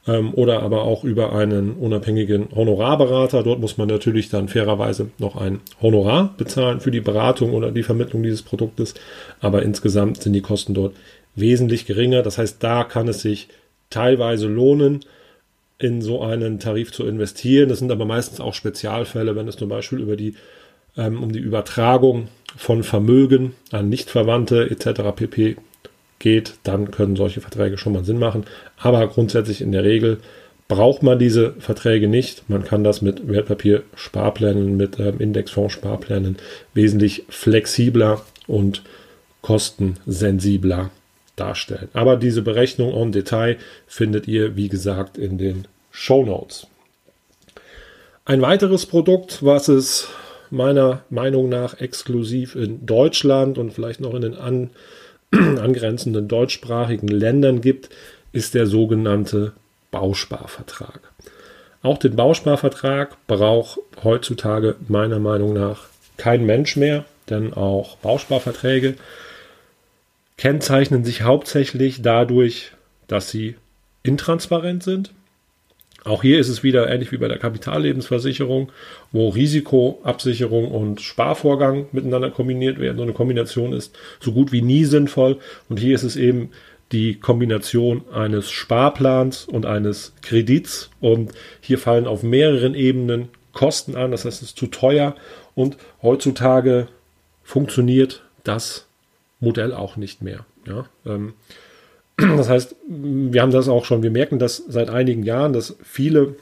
ähm, 0.07 0.33
oder 0.33 0.63
aber 0.63 0.83
auch 0.83 1.03
über 1.03 1.33
einen 1.33 1.73
unabhängigen 1.73 2.47
Honorarberater. 2.55 3.43
Dort 3.43 3.59
muss 3.59 3.77
man 3.77 3.87
natürlich 3.87 4.29
dann 4.29 4.47
fairerweise 4.47 5.09
noch 5.17 5.35
ein 5.35 5.59
Honorar 5.81 6.33
bezahlen 6.37 6.79
für 6.79 6.91
die 6.91 7.01
Beratung 7.01 7.53
oder 7.53 7.71
die 7.71 7.83
Vermittlung 7.83 8.23
dieses 8.23 8.41
Produktes. 8.41 8.95
Aber 9.41 9.61
insgesamt 9.63 10.21
sind 10.21 10.33
die 10.33 10.41
Kosten 10.41 10.73
dort 10.73 10.95
wesentlich 11.35 11.85
geringer. 11.85 12.23
Das 12.23 12.37
heißt, 12.37 12.63
da 12.63 12.83
kann 12.83 13.07
es 13.07 13.21
sich 13.21 13.49
teilweise 13.89 14.47
lohnen, 14.47 15.01
in 15.79 16.01
so 16.01 16.23
einen 16.23 16.59
Tarif 16.59 16.91
zu 16.91 17.05
investieren. 17.05 17.69
Das 17.69 17.79
sind 17.79 17.91
aber 17.91 18.05
meistens 18.05 18.39
auch 18.39 18.55
Spezialfälle, 18.55 19.35
wenn 19.35 19.47
es 19.47 19.57
zum 19.57 19.69
Beispiel 19.69 19.99
über 19.99 20.15
die 20.15 20.33
ähm, 20.97 21.21
um 21.21 21.31
die 21.31 21.39
Übertragung 21.39 22.29
von 22.55 22.83
Vermögen 22.83 23.53
an 23.71 23.87
Nichtverwandte 23.87 24.69
etc. 24.71 25.01
pp. 25.15 25.57
Geht, 26.19 26.55
dann 26.63 26.91
können 26.91 27.15
solche 27.15 27.41
Verträge 27.41 27.77
schon 27.77 27.93
mal 27.93 28.03
Sinn 28.03 28.19
machen. 28.19 28.45
Aber 28.77 29.07
grundsätzlich 29.07 29.61
in 29.61 29.71
der 29.71 29.83
Regel 29.83 30.19
braucht 30.67 31.03
man 31.03 31.19
diese 31.19 31.53
Verträge 31.59 32.07
nicht. 32.07 32.49
Man 32.49 32.63
kann 32.63 32.83
das 32.83 33.01
mit 33.01 33.27
Wertpapiersparplänen, 33.27 34.75
mit 34.75 34.99
ähm, 34.99 35.19
Indexfondssparplänen 35.19 36.37
wesentlich 36.73 37.23
flexibler 37.29 38.21
und 38.47 38.83
kostensensibler 39.41 40.89
darstellen. 41.35 41.89
Aber 41.93 42.17
diese 42.17 42.41
Berechnung 42.41 42.93
en 42.93 43.11
Detail 43.11 43.57
findet 43.85 44.27
ihr, 44.27 44.55
wie 44.55 44.67
gesagt, 44.67 45.17
in 45.17 45.37
den 45.37 45.65
Show 45.91 46.25
Notes. 46.25 46.67
Ein 48.25 48.41
weiteres 48.41 48.85
Produkt, 48.85 49.45
was 49.45 49.69
es 49.69 50.09
meiner 50.49 51.03
Meinung 51.09 51.47
nach 51.49 51.79
exklusiv 51.79 52.55
in 52.55 52.85
Deutschland 52.85 53.57
und 53.57 53.71
vielleicht 53.71 54.01
noch 54.01 54.13
in 54.13 54.21
den 54.21 54.35
an, 54.35 54.71
angrenzenden 55.59 56.27
deutschsprachigen 56.27 57.07
Ländern 57.07 57.61
gibt, 57.61 57.89
ist 58.31 58.53
der 58.53 58.67
sogenannte 58.67 59.53
Bausparvertrag. 59.91 60.99
Auch 61.81 61.97
den 61.97 62.15
Bausparvertrag 62.15 63.15
braucht 63.27 63.79
heutzutage 64.03 64.75
meiner 64.87 65.19
Meinung 65.19 65.53
nach 65.53 65.85
kein 66.17 66.45
Mensch 66.45 66.75
mehr, 66.75 67.05
denn 67.29 67.53
auch 67.53 67.97
Bausparverträge 67.97 68.95
kennzeichnen 70.37 71.03
sich 71.03 71.23
hauptsächlich 71.23 72.01
dadurch, 72.01 72.71
dass 73.07 73.29
sie 73.29 73.55
intransparent 74.03 74.83
sind. 74.83 75.11
Auch 76.07 76.21
hier 76.21 76.39
ist 76.39 76.47
es 76.47 76.63
wieder 76.63 76.89
ähnlich 76.89 77.11
wie 77.11 77.17
bei 77.17 77.27
der 77.27 77.37
Kapitallebensversicherung, 77.37 78.71
wo 79.11 79.29
Risikoabsicherung 79.29 80.71
und 80.71 81.01
Sparvorgang 81.01 81.87
miteinander 81.91 82.31
kombiniert 82.31 82.79
werden. 82.79 82.97
So 82.97 83.03
eine 83.03 83.13
Kombination 83.13 83.73
ist 83.73 83.97
so 84.19 84.31
gut 84.31 84.51
wie 84.51 84.61
nie 84.61 84.85
sinnvoll. 84.85 85.37
Und 85.69 85.79
hier 85.79 85.95
ist 85.95 86.03
es 86.03 86.15
eben 86.15 86.51
die 86.93 87.15
Kombination 87.15 88.03
eines 88.13 88.49
Sparplans 88.49 89.45
und 89.45 89.65
eines 89.65 90.13
Kredits. 90.21 90.89
Und 91.01 91.33
hier 91.59 91.77
fallen 91.77 92.07
auf 92.07 92.23
mehreren 92.23 92.73
Ebenen 92.73 93.29
Kosten 93.51 93.95
an. 93.95 94.11
Das 94.11 94.23
heißt, 94.23 94.41
es 94.41 94.49
ist 94.49 94.57
zu 94.57 94.67
teuer. 94.67 95.15
Und 95.55 95.77
heutzutage 96.01 96.87
funktioniert 97.43 98.23
das 98.43 98.87
Modell 99.39 99.73
auch 99.73 99.97
nicht 99.97 100.21
mehr. 100.21 100.45
Ja, 100.65 100.85
ähm, 101.05 101.33
das 102.17 102.49
heißt, 102.49 102.75
wir 102.87 103.41
haben 103.41 103.51
das 103.51 103.69
auch 103.69 103.85
schon, 103.85 104.01
wir 104.01 104.11
merken 104.11 104.39
das 104.39 104.63
seit 104.67 104.89
einigen 104.89 105.23
Jahren, 105.23 105.53
dass 105.53 105.77
viele, 105.83 106.35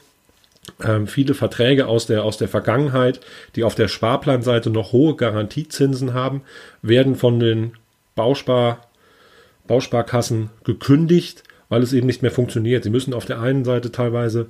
ähm, 0.82 1.06
viele 1.06 1.34
Verträge 1.34 1.86
aus 1.86 2.06
der, 2.06 2.24
aus 2.24 2.38
der 2.38 2.48
Vergangenheit, 2.48 3.20
die 3.56 3.64
auf 3.64 3.74
der 3.74 3.88
Sparplanseite 3.88 4.70
noch 4.70 4.92
hohe 4.92 5.16
Garantiezinsen 5.16 6.14
haben, 6.14 6.42
werden 6.80 7.14
von 7.14 7.38
den 7.38 7.72
Bauspar, 8.14 8.88
Bausparkassen 9.66 10.50
gekündigt, 10.64 11.42
weil 11.68 11.82
es 11.82 11.92
eben 11.92 12.06
nicht 12.06 12.22
mehr 12.22 12.30
funktioniert. 12.30 12.84
Sie 12.84 12.90
müssen 12.90 13.12
auf 13.12 13.26
der 13.26 13.40
einen 13.40 13.64
Seite 13.64 13.92
teilweise 13.92 14.46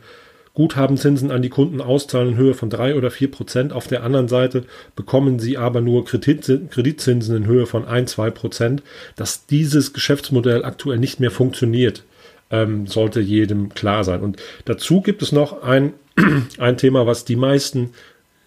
Guthabenzinsen 0.56 1.30
an 1.30 1.42
die 1.42 1.50
Kunden 1.50 1.82
auszahlen 1.82 2.30
in 2.30 2.36
Höhe 2.36 2.54
von 2.54 2.70
drei 2.70 2.96
oder 2.96 3.10
vier 3.10 3.30
Prozent. 3.30 3.74
Auf 3.74 3.88
der 3.88 4.02
anderen 4.02 4.26
Seite 4.26 4.64
bekommen 4.96 5.38
sie 5.38 5.58
aber 5.58 5.82
nur 5.82 6.06
Kreditzinsen 6.06 7.36
in 7.36 7.46
Höhe 7.46 7.66
von 7.66 7.84
ein, 7.84 8.06
zwei 8.06 8.30
Prozent. 8.30 8.82
Dass 9.16 9.44
dieses 9.44 9.92
Geschäftsmodell 9.92 10.64
aktuell 10.64 10.98
nicht 10.98 11.20
mehr 11.20 11.30
funktioniert, 11.30 12.04
ähm, 12.50 12.86
sollte 12.86 13.20
jedem 13.20 13.68
klar 13.74 14.02
sein. 14.02 14.20
Und 14.20 14.38
dazu 14.64 15.02
gibt 15.02 15.20
es 15.20 15.30
noch 15.30 15.62
ein, 15.62 15.92
ein 16.58 16.78
Thema, 16.78 17.06
was 17.06 17.26
die 17.26 17.36
meisten 17.36 17.90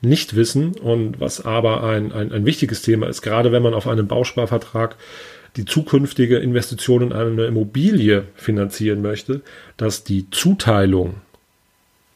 nicht 0.02 0.36
wissen 0.36 0.72
und 0.80 1.20
was 1.20 1.46
aber 1.46 1.84
ein, 1.84 2.12
ein, 2.12 2.32
ein 2.32 2.46
wichtiges 2.46 2.82
Thema 2.82 3.08
ist, 3.08 3.22
gerade 3.22 3.52
wenn 3.52 3.62
man 3.62 3.76
auf 3.76 3.88
einem 3.88 4.08
Bausparvertrag 4.08 4.96
die 5.58 5.66
zukünftige 5.66 6.38
Investition 6.38 7.04
in 7.04 7.14
eine 7.14 7.46
Immobilie 7.46 8.24
finanzieren 8.34 9.04
möchte, 9.04 9.42
dass 9.78 10.04
die 10.04 10.32
Zuteilung 10.32 11.16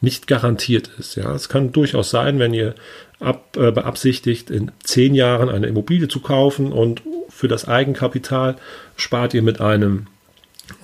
nicht 0.04 0.28
garantiert 0.28 0.90
ist. 1.00 1.16
Ja, 1.16 1.34
es 1.34 1.48
kann 1.48 1.72
durchaus 1.72 2.10
sein, 2.10 2.38
wenn 2.38 2.54
ihr 2.54 2.76
ab, 3.22 3.56
äh, 3.56 3.72
beabsichtigt, 3.72 4.50
in 4.50 4.72
zehn 4.84 5.16
Jahren 5.16 5.48
eine 5.48 5.68
Immobilie 5.68 6.10
zu 6.10 6.20
kaufen 6.20 6.74
und 6.74 7.02
für 7.30 7.48
das 7.48 7.68
Eigenkapital 7.68 8.58
spart 8.98 9.34
ihr 9.34 9.42
mit 9.42 9.62
einem 9.62 10.08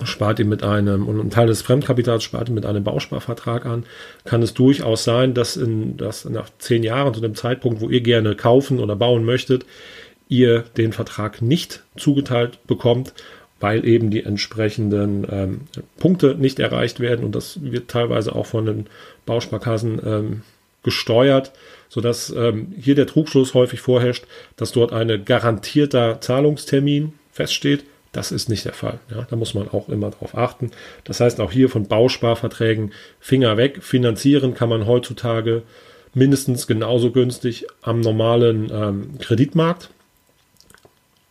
spart 0.04 0.38
ihr 0.38 0.44
mit 0.44 0.62
einem 0.62 1.06
und 1.06 1.20
einen 1.20 1.30
Teil 1.30 1.46
des 1.46 1.62
Fremdkapitals 1.62 2.22
spart 2.22 2.48
ihr 2.48 2.54
mit 2.54 2.66
einem 2.66 2.84
Bausparvertrag 2.84 3.66
an, 3.66 3.84
kann 4.24 4.42
es 4.42 4.54
durchaus 4.54 5.04
sein, 5.04 5.32
dass, 5.34 5.56
in, 5.56 5.96
dass 5.96 6.24
nach 6.26 6.50
zehn 6.58 6.82
Jahren 6.82 7.14
zu 7.14 7.20
dem 7.20 7.34
Zeitpunkt, 7.34 7.80
wo 7.80 7.88
ihr 7.88 8.02
gerne 8.02 8.36
kaufen 8.36 8.78
oder 8.78 8.94
bauen 8.94 9.24
möchtet, 9.24 9.64
ihr 10.28 10.64
den 10.76 10.92
Vertrag 10.92 11.42
nicht 11.42 11.82
zugeteilt 11.96 12.58
bekommt 12.66 13.14
weil 13.60 13.86
eben 13.86 14.10
die 14.10 14.24
entsprechenden 14.24 15.26
ähm, 15.30 15.60
Punkte 15.98 16.34
nicht 16.34 16.58
erreicht 16.58 16.98
werden 16.98 17.24
und 17.24 17.34
das 17.34 17.58
wird 17.62 17.88
teilweise 17.88 18.34
auch 18.34 18.46
von 18.46 18.66
den 18.66 18.86
Bausparkassen 19.26 20.00
ähm, 20.04 20.42
gesteuert, 20.82 21.52
sodass 21.88 22.30
ähm, 22.30 22.72
hier 22.80 22.94
der 22.94 23.06
Trugschluss 23.06 23.54
häufig 23.54 23.80
vorherrscht, 23.80 24.24
dass 24.56 24.72
dort 24.72 24.92
ein 24.92 25.24
garantierter 25.24 26.20
Zahlungstermin 26.20 27.12
feststeht. 27.32 27.84
Das 28.12 28.32
ist 28.32 28.48
nicht 28.48 28.64
der 28.64 28.72
Fall. 28.72 28.98
Ja, 29.10 29.26
da 29.28 29.36
muss 29.36 29.54
man 29.54 29.68
auch 29.68 29.88
immer 29.88 30.10
darauf 30.10 30.36
achten. 30.36 30.72
Das 31.04 31.20
heißt 31.20 31.40
auch 31.40 31.52
hier 31.52 31.68
von 31.68 31.86
Bausparverträgen 31.86 32.92
Finger 33.20 33.56
weg. 33.56 33.82
Finanzieren 33.82 34.54
kann 34.54 34.68
man 34.68 34.86
heutzutage 34.86 35.62
mindestens 36.12 36.66
genauso 36.66 37.12
günstig 37.12 37.66
am 37.82 38.00
normalen 38.00 38.68
ähm, 38.72 39.18
Kreditmarkt. 39.20 39.90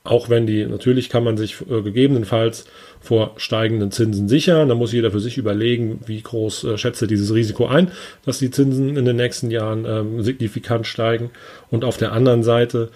Auch 0.04 0.30
wenn 0.30 0.48
die, 0.48 0.66
natürlich 0.66 1.10
kann 1.10 1.24
man 1.24 1.38
sich 1.38 1.58
äh, 1.70 1.82
gegebenenfalls 1.82 2.66
vor 3.02 3.34
steigenden 3.38 3.92
Zinsen 3.92 4.30
sichern. 4.30 4.70
Da 4.70 4.76
muss 4.76 4.94
jeder 4.94 5.12
für 5.12 5.20
sich 5.20 5.38
überlegen, 5.38 6.00
wie 6.06 6.22
groß 6.22 6.64
äh, 6.64 6.78
schätze 6.78 7.06
dieses 7.06 7.34
Risiko 7.34 7.68
ein, 7.68 7.92
dass 8.26 8.40
die 8.40 8.50
Zinsen 8.50 8.96
in 8.96 9.06
den 9.06 9.18
nächsten 9.18 9.52
Jahren 9.52 9.86
ähm, 9.86 10.24
signifikant 10.24 10.88
steigen. 10.88 11.32
Und 11.70 11.84
auf 11.84 11.98
der 11.98 12.14
anderen 12.14 12.44
Seite 12.44 12.90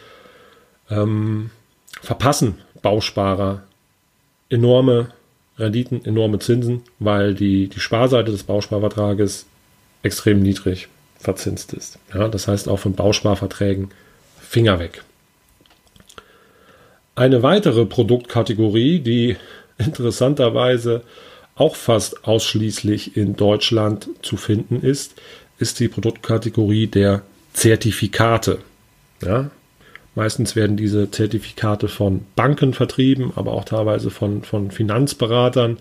ähm, 0.89 1.49
verpassen 2.01 2.55
Bausparer 2.81 3.63
enorme 4.49 5.09
Renditen, 5.57 6.03
enorme 6.05 6.39
Zinsen, 6.39 6.83
weil 6.99 7.33
die, 7.33 7.67
die 7.67 7.79
Sparseite 7.79 8.31
des 8.31 8.43
Bausparvertrages 8.43 9.45
extrem 10.03 10.41
niedrig 10.41 10.87
verzinst 11.19 11.73
ist. 11.73 11.99
Ja, 12.13 12.27
das 12.27 12.47
heißt 12.47 12.67
auch 12.67 12.79
von 12.79 12.93
Bausparverträgen 12.93 13.91
Finger 14.39 14.79
weg. 14.79 15.03
Eine 17.15 17.43
weitere 17.43 17.85
Produktkategorie, 17.85 18.99
die 18.99 19.37
interessanterweise 19.77 21.03
auch 21.55 21.75
fast 21.75 22.25
ausschließlich 22.25 23.15
in 23.15 23.35
Deutschland 23.35 24.09
zu 24.23 24.37
finden 24.37 24.81
ist, 24.81 25.13
ist 25.59 25.79
die 25.79 25.87
Produktkategorie 25.87 26.87
der 26.87 27.21
Zertifikate. 27.53 28.59
Ja, 29.21 29.51
meistens 30.15 30.55
werden 30.55 30.75
diese 30.75 31.11
Zertifikate 31.11 31.87
von 31.87 32.25
Banken 32.35 32.73
vertrieben, 32.73 33.31
aber 33.35 33.51
auch 33.51 33.65
teilweise 33.65 34.09
von, 34.09 34.43
von 34.43 34.71
Finanzberatern 34.71 35.77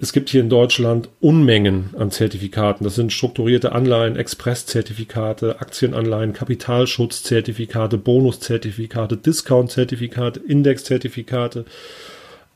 es 0.00 0.12
gibt 0.12 0.30
hier 0.30 0.40
in 0.40 0.48
Deutschland 0.48 1.08
Unmengen 1.18 1.90
an 1.98 2.12
Zertifikaten. 2.12 2.84
Das 2.84 2.94
sind 2.94 3.12
strukturierte 3.12 3.72
Anleihen, 3.72 4.14
Expresszertifikate, 4.14 5.60
Aktienanleihen, 5.60 6.32
Kapitalschutzzertifikate, 6.32 7.98
Bonuszertifikate, 7.98 9.16
Discountzertifikate, 9.16 10.38
Indexzertifikate 10.38 11.64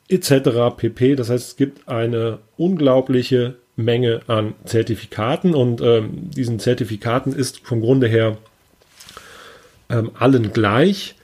etc. 0.09 0.31
pp. 0.77 1.17
Das 1.17 1.31
heißt, 1.31 1.49
es 1.49 1.57
gibt 1.57 1.89
eine 1.89 2.39
unglaubliche 2.57 3.57
Menge 3.75 4.21
an 4.29 4.55
Zertifikaten 4.65 5.55
und 5.55 5.81
ähm, 5.81 6.31
diesen 6.31 6.61
Zertifikaten 6.61 7.33
ist 7.33 7.67
vom 7.67 7.81
Grunde 7.81 8.07
her 8.07 8.37
ähm, 9.89 10.13
allen 10.17 10.53
gleich, 10.53 11.17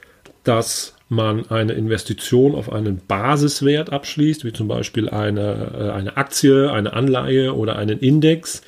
dass 0.43 0.95
man 1.09 1.49
eine 1.49 1.73
Investition 1.73 2.53
auf 2.53 2.71
einen 2.71 3.01
Basiswert 3.07 3.91
abschließt, 3.91 4.45
wie 4.45 4.53
zum 4.53 4.67
Beispiel 4.67 5.09
eine, 5.09 5.71
äh, 5.77 5.91
eine 5.91 6.17
Aktie, 6.17 6.71
eine 6.71 6.93
Anleihe 6.93 7.55
oder 7.55 7.75
einen 7.75 7.99
Index. 7.99 8.61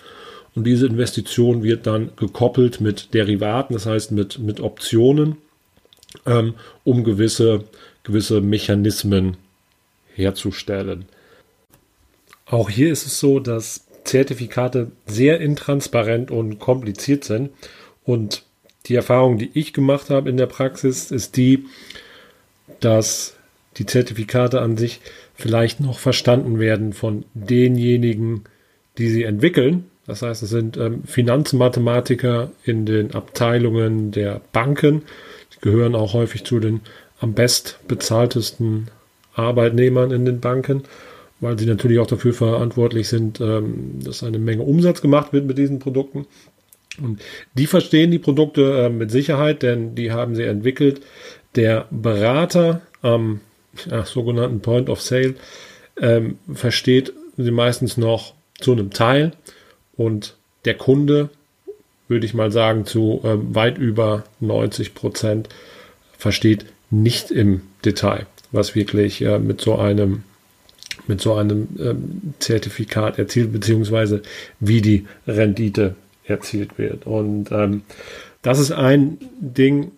Und 0.55 0.65
diese 0.65 0.87
Investition 0.87 1.63
wird 1.63 1.87
dann 1.87 2.11
gekoppelt 2.17 2.81
mit 2.81 3.13
Derivaten, 3.13 3.73
das 3.73 3.85
heißt 3.85 4.11
mit, 4.11 4.39
mit 4.39 4.59
Optionen, 4.59 5.37
ähm, 6.25 6.55
um 6.83 7.03
gewisse, 7.03 7.63
gewisse 8.03 8.41
Mechanismen 8.41 9.37
herzustellen. 10.13 11.05
Auch 12.47 12.69
hier 12.69 12.91
ist 12.91 13.05
es 13.05 13.19
so, 13.19 13.39
dass 13.39 13.85
Zertifikate 14.03 14.91
sehr 15.05 15.39
intransparent 15.39 16.31
und 16.31 16.59
kompliziert 16.59 17.23
sind. 17.23 17.51
Und 18.03 18.43
die 18.87 18.95
Erfahrung, 18.95 19.37
die 19.37 19.51
ich 19.53 19.73
gemacht 19.73 20.09
habe 20.09 20.29
in 20.29 20.37
der 20.37 20.47
Praxis, 20.47 21.11
ist 21.11 21.37
die, 21.37 21.65
dass 22.79 23.35
die 23.77 23.85
Zertifikate 23.85 24.61
an 24.61 24.77
sich 24.77 25.01
vielleicht 25.35 25.79
noch 25.79 25.99
verstanden 25.99 26.59
werden 26.59 26.93
von 26.93 27.25
denjenigen, 27.33 28.43
die 28.97 29.09
sie 29.09 29.23
entwickeln. 29.23 29.85
Das 30.07 30.21
heißt, 30.21 30.43
es 30.43 30.49
sind 30.49 30.77
ähm, 30.77 31.03
Finanzmathematiker 31.05 32.51
in 32.63 32.85
den 32.85 33.13
Abteilungen 33.13 34.11
der 34.11 34.41
Banken. 34.51 35.03
Die 35.55 35.61
gehören 35.61 35.95
auch 35.95 36.13
häufig 36.13 36.43
zu 36.43 36.59
den 36.59 36.81
am 37.19 37.33
best 37.33 37.79
bezahltesten 37.87 38.87
Arbeitnehmern 39.35 40.11
in 40.11 40.25
den 40.25 40.39
Banken, 40.39 40.83
weil 41.39 41.57
sie 41.57 41.65
natürlich 41.65 41.99
auch 41.99 42.07
dafür 42.07 42.33
verantwortlich 42.33 43.07
sind, 43.07 43.39
ähm, 43.39 43.99
dass 44.03 44.23
eine 44.23 44.39
Menge 44.39 44.63
Umsatz 44.63 45.01
gemacht 45.01 45.31
wird 45.33 45.45
mit 45.45 45.57
diesen 45.57 45.79
Produkten. 45.79 46.25
Und 47.01 47.21
die 47.53 47.67
verstehen 47.67 48.11
die 48.11 48.19
Produkte 48.19 48.85
äh, 48.85 48.89
mit 48.89 49.11
Sicherheit, 49.11 49.63
denn 49.63 49.95
die 49.95 50.11
haben 50.11 50.35
sie 50.35 50.43
entwickelt. 50.43 51.01
Der 51.55 51.87
Berater 51.91 52.81
am 53.01 53.41
äh, 53.89 54.03
sogenannten 54.03 54.61
Point 54.61 54.89
of 54.89 55.01
Sale 55.01 55.35
ähm, 55.99 56.37
versteht 56.53 57.13
sie 57.37 57.51
meistens 57.51 57.97
noch 57.97 58.33
zu 58.59 58.71
einem 58.71 58.91
Teil 58.91 59.33
und 59.95 60.35
der 60.65 60.75
Kunde, 60.75 61.29
würde 62.07 62.25
ich 62.25 62.33
mal 62.33 62.51
sagen, 62.51 62.85
zu 62.85 63.21
ähm, 63.23 63.55
weit 63.55 63.77
über 63.77 64.23
90 64.39 64.93
Prozent 64.93 65.49
versteht 66.17 66.65
nicht 66.89 67.31
im 67.31 67.61
Detail, 67.83 68.27
was 68.51 68.75
wirklich 68.75 69.21
äh, 69.21 69.39
mit 69.39 69.61
so 69.61 69.77
einem 69.77 70.23
mit 71.07 71.19
so 71.19 71.33
einem 71.33 71.67
ähm, 71.79 72.33
Zertifikat 72.39 73.17
erzielt, 73.17 73.51
beziehungsweise 73.51 74.21
wie 74.59 74.81
die 74.81 75.07
Rendite 75.25 75.95
erzielt 76.25 76.77
wird. 76.77 77.07
Und 77.07 77.51
ähm, 77.51 77.81
das 78.41 78.59
ist 78.59 78.71
ein 78.71 79.17
Ding, 79.39 79.91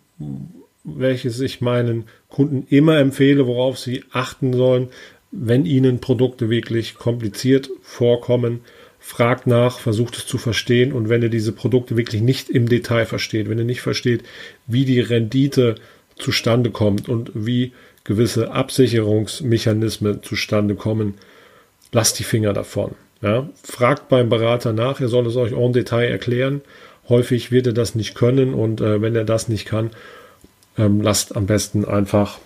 welches 0.84 1.40
ich 1.40 1.62
meinen 1.62 2.06
Kunden 2.30 2.66
immer 2.70 2.98
empfehle, 3.00 3.48
worauf 3.48 3.78
sie 3.78 4.04
achten 4.12 4.54
sollen, 4.54 4.90
wenn 5.32 5.66
ihnen 5.66 6.00
Produkte 6.00 6.50
wirklich 6.50 6.96
kompliziert 6.96 7.70
vorkommen. 7.82 8.62
Fragt 9.00 9.48
nach, 9.48 9.80
versucht 9.80 10.18
es 10.18 10.28
zu 10.28 10.38
verstehen 10.38 10.94
und 10.94 11.10
wenn 11.10 11.22
ihr 11.22 11.30
diese 11.30 11.52
Produkte 11.52 11.98
wirklich 11.98 12.22
nicht 12.22 12.50
im 12.50 12.70
Detail 12.70 13.06
versteht, 13.06 13.50
wenn 13.50 13.58
ihr 13.58 13.66
nicht 13.66 13.82
versteht, 13.82 14.24
wie 14.68 14.86
die 14.86 15.02
Rendite 15.02 15.76
zustande 16.18 16.70
kommt 16.70 17.10
und 17.10 17.32
wie 17.34 17.74
gewisse 18.04 18.52
Absicherungsmechanismen 18.52 20.24
zustande 20.24 20.76
kommen, 20.76 21.16
lasst 21.92 22.20
die 22.20 22.24
Finger 22.24 22.54
davon. 22.54 22.96
Ja, 23.22 23.50
fragt 23.64 24.10
beim 24.10 24.30
Berater 24.30 24.74
nach, 24.74 25.00
er 25.00 25.08
soll 25.08 25.26
es 25.28 25.38
euch 25.38 25.54
en 25.54 25.74
Detail 25.74 26.10
erklären. 26.10 26.62
Häufig 27.08 27.52
wird 27.52 27.68
er 27.68 27.74
das 27.74 27.96
nicht 27.96 28.16
können 28.16 28.54
und 28.54 28.82
äh, 28.82 29.02
wenn 29.02 29.16
er 29.16 29.24
das 29.24 29.48
nicht 29.48 29.66
kann, 29.66 29.92
ähm, 30.78 31.02
lasst 31.02 31.36
am 31.36 31.46
besten 31.46 31.86
einfach 31.86 32.40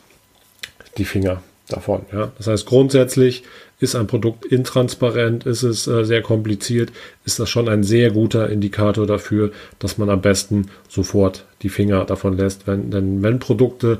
die 0.97 1.05
Finger 1.05 1.41
davon. 1.69 2.05
Ja. 2.11 2.31
Das 2.37 2.47
heißt, 2.47 2.65
grundsätzlich 2.65 3.43
ist 3.79 3.95
ein 3.95 4.07
Produkt 4.07 4.45
intransparent, 4.45 5.45
ist 5.45 5.63
es 5.63 5.87
äh, 5.87 6.03
sehr 6.03 6.21
kompliziert, 6.21 6.91
ist 7.25 7.39
das 7.39 7.49
schon 7.49 7.69
ein 7.69 7.83
sehr 7.83 8.11
guter 8.11 8.49
Indikator 8.49 9.05
dafür, 9.05 9.51
dass 9.79 9.97
man 9.97 10.09
am 10.09 10.21
besten 10.21 10.69
sofort 10.89 11.45
die 11.61 11.69
Finger 11.69 12.05
davon 12.05 12.37
lässt. 12.37 12.67
Wenn, 12.67 12.89
denn 12.89 13.21
wenn 13.21 13.39
Produkte 13.39 13.99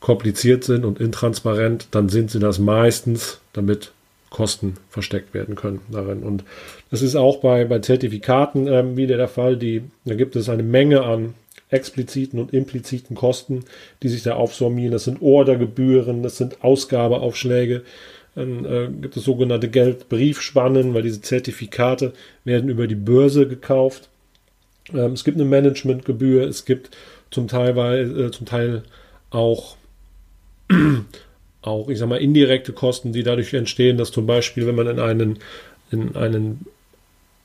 kompliziert 0.00 0.64
sind 0.64 0.84
und 0.84 1.00
intransparent, 1.00 1.88
dann 1.92 2.08
sind 2.08 2.30
sie 2.30 2.38
das 2.38 2.58
meistens, 2.58 3.40
damit 3.52 3.92
Kosten 4.34 4.74
versteckt 4.90 5.32
werden 5.32 5.54
können 5.54 5.80
darin. 5.92 6.24
Und 6.24 6.42
das 6.90 7.02
ist 7.02 7.14
auch 7.14 7.36
bei, 7.36 7.64
bei 7.66 7.78
Zertifikaten 7.78 8.66
ähm, 8.66 8.96
wieder 8.96 9.16
der 9.16 9.28
Fall. 9.28 9.56
Die, 9.56 9.82
da 10.04 10.16
gibt 10.16 10.34
es 10.34 10.48
eine 10.48 10.64
Menge 10.64 11.04
an 11.04 11.34
expliziten 11.70 12.40
und 12.40 12.52
impliziten 12.52 13.14
Kosten, 13.14 13.64
die 14.02 14.08
sich 14.08 14.24
da 14.24 14.34
aufsummieren. 14.34 14.90
Das 14.90 15.04
sind 15.04 15.22
Ordergebühren, 15.22 16.24
das 16.24 16.36
sind 16.36 16.64
Ausgabeaufschläge. 16.64 17.84
Dann 18.34 18.64
äh, 18.64 18.88
gibt 19.00 19.16
es 19.16 19.22
sogenannte 19.22 19.68
Geldbriefspannen, 19.68 20.94
weil 20.94 21.02
diese 21.02 21.20
Zertifikate 21.20 22.12
werden 22.42 22.68
über 22.68 22.88
die 22.88 22.96
Börse 22.96 23.46
gekauft. 23.46 24.08
Ähm, 24.92 25.12
es 25.12 25.22
gibt 25.22 25.36
eine 25.36 25.48
Managementgebühr, 25.48 26.42
es 26.42 26.64
gibt 26.64 26.90
zum 27.30 27.46
Teil, 27.46 28.20
äh, 28.20 28.30
zum 28.32 28.46
Teil 28.46 28.82
auch 29.30 29.76
auch, 31.66 31.88
ich 31.88 31.98
sag 31.98 32.08
mal, 32.08 32.20
indirekte 32.20 32.72
Kosten, 32.72 33.12
die 33.12 33.22
dadurch 33.22 33.54
entstehen, 33.54 33.96
dass 33.96 34.12
zum 34.12 34.26
Beispiel, 34.26 34.66
wenn 34.66 34.74
man 34.74 34.86
in 34.86 35.00
einen, 35.00 35.38
in 35.90 36.16
einen 36.16 36.66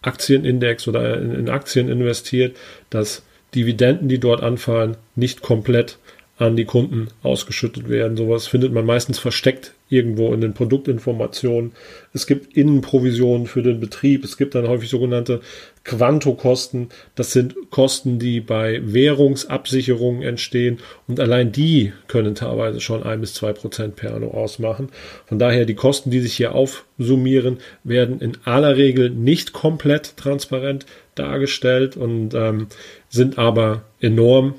Aktienindex 0.01 0.87
oder 0.87 1.19
in, 1.19 1.33
in 1.33 1.49
Aktien 1.49 1.89
investiert, 1.89 2.55
dass 2.89 3.23
Dividenden, 3.55 4.09
die 4.09 4.19
dort 4.19 4.43
anfallen, 4.43 4.97
nicht 5.15 5.41
komplett 5.41 5.97
an 6.37 6.55
die 6.55 6.65
Kunden 6.65 7.09
ausgeschüttet 7.21 7.89
werden. 7.89 8.15
Sowas 8.15 8.47
findet 8.47 8.71
man 8.71 8.85
meistens 8.85 9.19
versteckt 9.19 9.73
irgendwo 9.89 10.33
in 10.33 10.39
den 10.39 10.53
Produktinformationen. 10.53 11.73
Es 12.13 12.27
gibt 12.27 12.55
Innenprovisionen 12.55 13.45
für 13.45 13.61
den 13.61 13.81
Betrieb. 13.81 14.23
Es 14.23 14.37
gibt 14.37 14.55
dann 14.55 14.67
häufig 14.67 14.89
sogenannte 14.89 15.41
Quantokosten. 15.89 16.89
Das 17.15 17.31
sind 17.31 17.55
Kosten, 17.71 18.19
die 18.19 18.39
bei 18.39 18.79
Währungsabsicherungen 18.83 20.21
entstehen 20.21 20.77
und 21.07 21.19
allein 21.19 21.51
die 21.51 21.93
können 22.07 22.35
teilweise 22.35 22.79
schon 22.79 23.01
ein 23.01 23.21
bis 23.21 23.33
zwei 23.33 23.53
Prozent 23.53 23.95
per 23.95 24.13
anno 24.13 24.29
ausmachen. 24.29 24.89
Von 25.25 25.39
daher 25.39 25.65
die 25.65 25.73
Kosten, 25.73 26.11
die 26.11 26.19
sich 26.19 26.35
hier 26.35 26.53
aufsummieren, 26.53 27.57
werden 27.83 28.21
in 28.21 28.37
aller 28.45 28.77
Regel 28.77 29.09
nicht 29.09 29.51
komplett 29.51 30.15
transparent 30.15 30.85
dargestellt 31.15 31.97
und 31.97 32.33
ähm, 32.35 32.67
sind 33.09 33.39
aber 33.39 33.81
enorm 33.99 34.53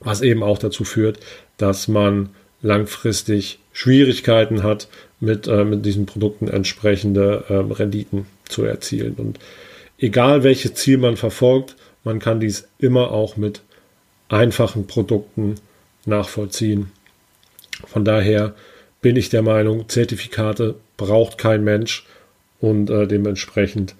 was 0.00 0.20
eben 0.20 0.42
auch 0.42 0.58
dazu 0.58 0.84
führt, 0.84 1.18
dass 1.56 1.88
man 1.88 2.30
langfristig 2.62 3.58
Schwierigkeiten 3.72 4.62
hat, 4.62 4.88
mit, 5.20 5.48
äh, 5.48 5.64
mit 5.64 5.86
diesen 5.86 6.06
Produkten 6.06 6.48
entsprechende 6.48 7.44
äh, 7.48 7.54
Renditen 7.54 8.26
zu 8.48 8.64
erzielen. 8.64 9.14
Und 9.16 9.38
egal 9.98 10.42
welches 10.42 10.74
Ziel 10.74 10.98
man 10.98 11.16
verfolgt, 11.16 11.76
man 12.04 12.18
kann 12.18 12.40
dies 12.40 12.68
immer 12.78 13.10
auch 13.10 13.36
mit 13.36 13.62
einfachen 14.28 14.86
Produkten 14.86 15.56
nachvollziehen. 16.04 16.92
Von 17.86 18.04
daher 18.04 18.54
bin 19.00 19.16
ich 19.16 19.28
der 19.28 19.42
Meinung, 19.42 19.88
Zertifikate 19.88 20.76
braucht 20.96 21.38
kein 21.38 21.64
Mensch 21.64 22.06
und 22.60 22.90
äh, 22.90 23.06
dementsprechend 23.06 23.94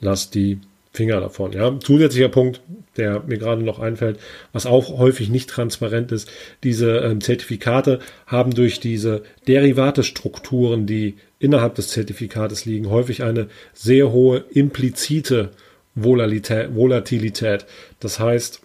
lasst 0.00 0.34
die 0.34 0.60
Finger 0.92 1.20
davon. 1.20 1.52
Ja. 1.52 1.78
Zusätzlicher 1.80 2.28
Punkt, 2.28 2.60
der 2.96 3.22
mir 3.26 3.38
gerade 3.38 3.62
noch 3.62 3.78
einfällt, 3.78 4.18
was 4.52 4.66
auch 4.66 4.98
häufig 4.98 5.28
nicht 5.28 5.50
transparent 5.50 6.12
ist, 6.12 6.30
diese 6.64 6.98
ähm, 6.98 7.20
Zertifikate 7.20 8.00
haben 8.26 8.54
durch 8.54 8.80
diese 8.80 9.22
Derivatestrukturen, 9.46 10.86
die 10.86 11.16
innerhalb 11.38 11.74
des 11.74 11.88
Zertifikates 11.88 12.64
liegen, 12.64 12.90
häufig 12.90 13.22
eine 13.22 13.48
sehr 13.72 14.10
hohe 14.10 14.44
implizite 14.50 15.50
Volatilität. 15.94 16.74
Volatilität. 16.74 17.66
Das 18.00 18.18
heißt, 18.18 18.60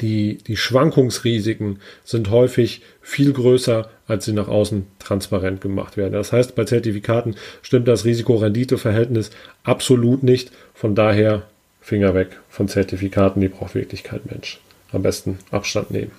die, 0.00 0.38
die 0.38 0.56
Schwankungsrisiken 0.56 1.80
sind 2.04 2.30
häufig 2.30 2.82
viel 3.02 3.32
größer, 3.32 3.90
als 4.06 4.24
sie 4.24 4.32
nach 4.32 4.48
außen 4.48 4.86
transparent 4.98 5.60
gemacht 5.60 5.96
werden. 5.96 6.14
Das 6.14 6.32
heißt, 6.32 6.54
bei 6.54 6.64
Zertifikaten 6.64 7.36
stimmt 7.62 7.88
das 7.88 8.04
Risiko-Rendite-Verhältnis 8.04 9.30
absolut 9.64 10.22
nicht. 10.22 10.52
Von 10.74 10.94
daher 10.94 11.42
Finger 11.80 12.14
weg 12.14 12.38
von 12.48 12.68
Zertifikaten, 12.68 13.40
die 13.40 13.48
braucht 13.48 13.74
wirklich 13.74 14.04
kein 14.04 14.20
Mensch. 14.24 14.60
Am 14.92 15.02
besten 15.02 15.38
Abstand 15.50 15.90
nehmen. 15.90 16.12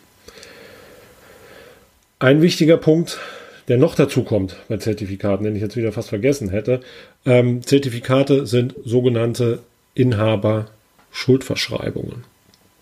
Ein 2.19 2.41
wichtiger 2.41 2.77
Punkt, 2.77 3.19
der 3.67 3.77
noch 3.77 3.93
dazu 3.95 4.23
kommt 4.23 4.57
bei 4.67 4.77
Zertifikaten, 4.77 5.43
den 5.43 5.55
ich 5.55 5.61
jetzt 5.61 5.77
wieder 5.77 5.91
fast 5.91 6.09
vergessen 6.09 6.49
hätte. 6.49 6.81
Ähm, 7.25 7.63
Zertifikate 7.63 8.45
sind 8.45 8.75
sogenannte 8.83 9.59
Inhaber-Schuldverschreibungen. 9.95 12.30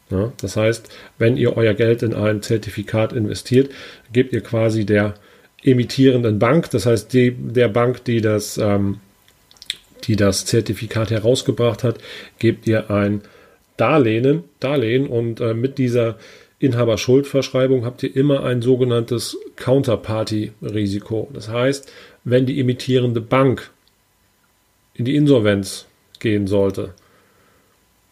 Ja, 0.09 0.33
das 0.41 0.55
heißt, 0.55 0.89
wenn 1.17 1.37
ihr 1.37 1.55
euer 1.55 1.73
Geld 1.73 2.01
in 2.01 2.13
ein 2.13 2.41
Zertifikat 2.41 3.13
investiert, 3.13 3.71
gebt 4.11 4.33
ihr 4.33 4.41
quasi 4.41 4.85
der 4.85 5.13
emittierenden 5.63 6.39
Bank, 6.39 6.71
das 6.71 6.85
heißt 6.85 7.13
die, 7.13 7.31
der 7.31 7.67
Bank, 7.67 8.03
die 8.05 8.21
das, 8.21 8.57
ähm, 8.57 8.99
die 10.05 10.15
das 10.15 10.45
Zertifikat 10.45 11.11
herausgebracht 11.11 11.83
hat, 11.83 11.99
gebt 12.39 12.65
ihr 12.65 12.89
ein 12.89 13.21
Darlehen, 13.77 14.43
Darlehen 14.59 15.07
und 15.07 15.41
äh, 15.41 15.53
mit 15.53 15.77
dieser 15.77 16.17
Inhaberschuldverschreibung 16.59 17.85
habt 17.85 18.03
ihr 18.03 18.13
immer 18.15 18.43
ein 18.43 18.61
sogenanntes 18.61 19.37
Counterparty-Risiko. 19.55 21.29
Das 21.33 21.47
heißt, 21.47 21.91
wenn 22.25 22.45
die 22.45 22.59
emittierende 22.59 23.21
Bank 23.21 23.71
in 24.93 25.05
die 25.05 25.15
Insolvenz 25.15 25.85
gehen 26.19 26.47
sollte, 26.47 26.93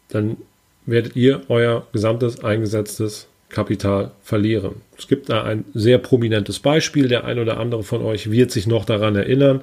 dann 0.07 0.37
werdet 0.87 1.15
ihr 1.15 1.41
euer 1.49 1.85
gesamtes 1.91 2.43
eingesetztes 2.43 3.27
Kapital 3.49 4.11
verlieren. 4.23 4.81
Es 4.97 5.07
gibt 5.07 5.29
da 5.29 5.43
ein 5.43 5.65
sehr 5.73 5.99
prominentes 5.99 6.59
Beispiel. 6.59 7.07
Der 7.07 7.25
ein 7.25 7.39
oder 7.39 7.57
andere 7.57 7.83
von 7.83 8.01
euch 8.01 8.31
wird 8.31 8.51
sich 8.51 8.67
noch 8.67 8.85
daran 8.85 9.15
erinnern. 9.15 9.61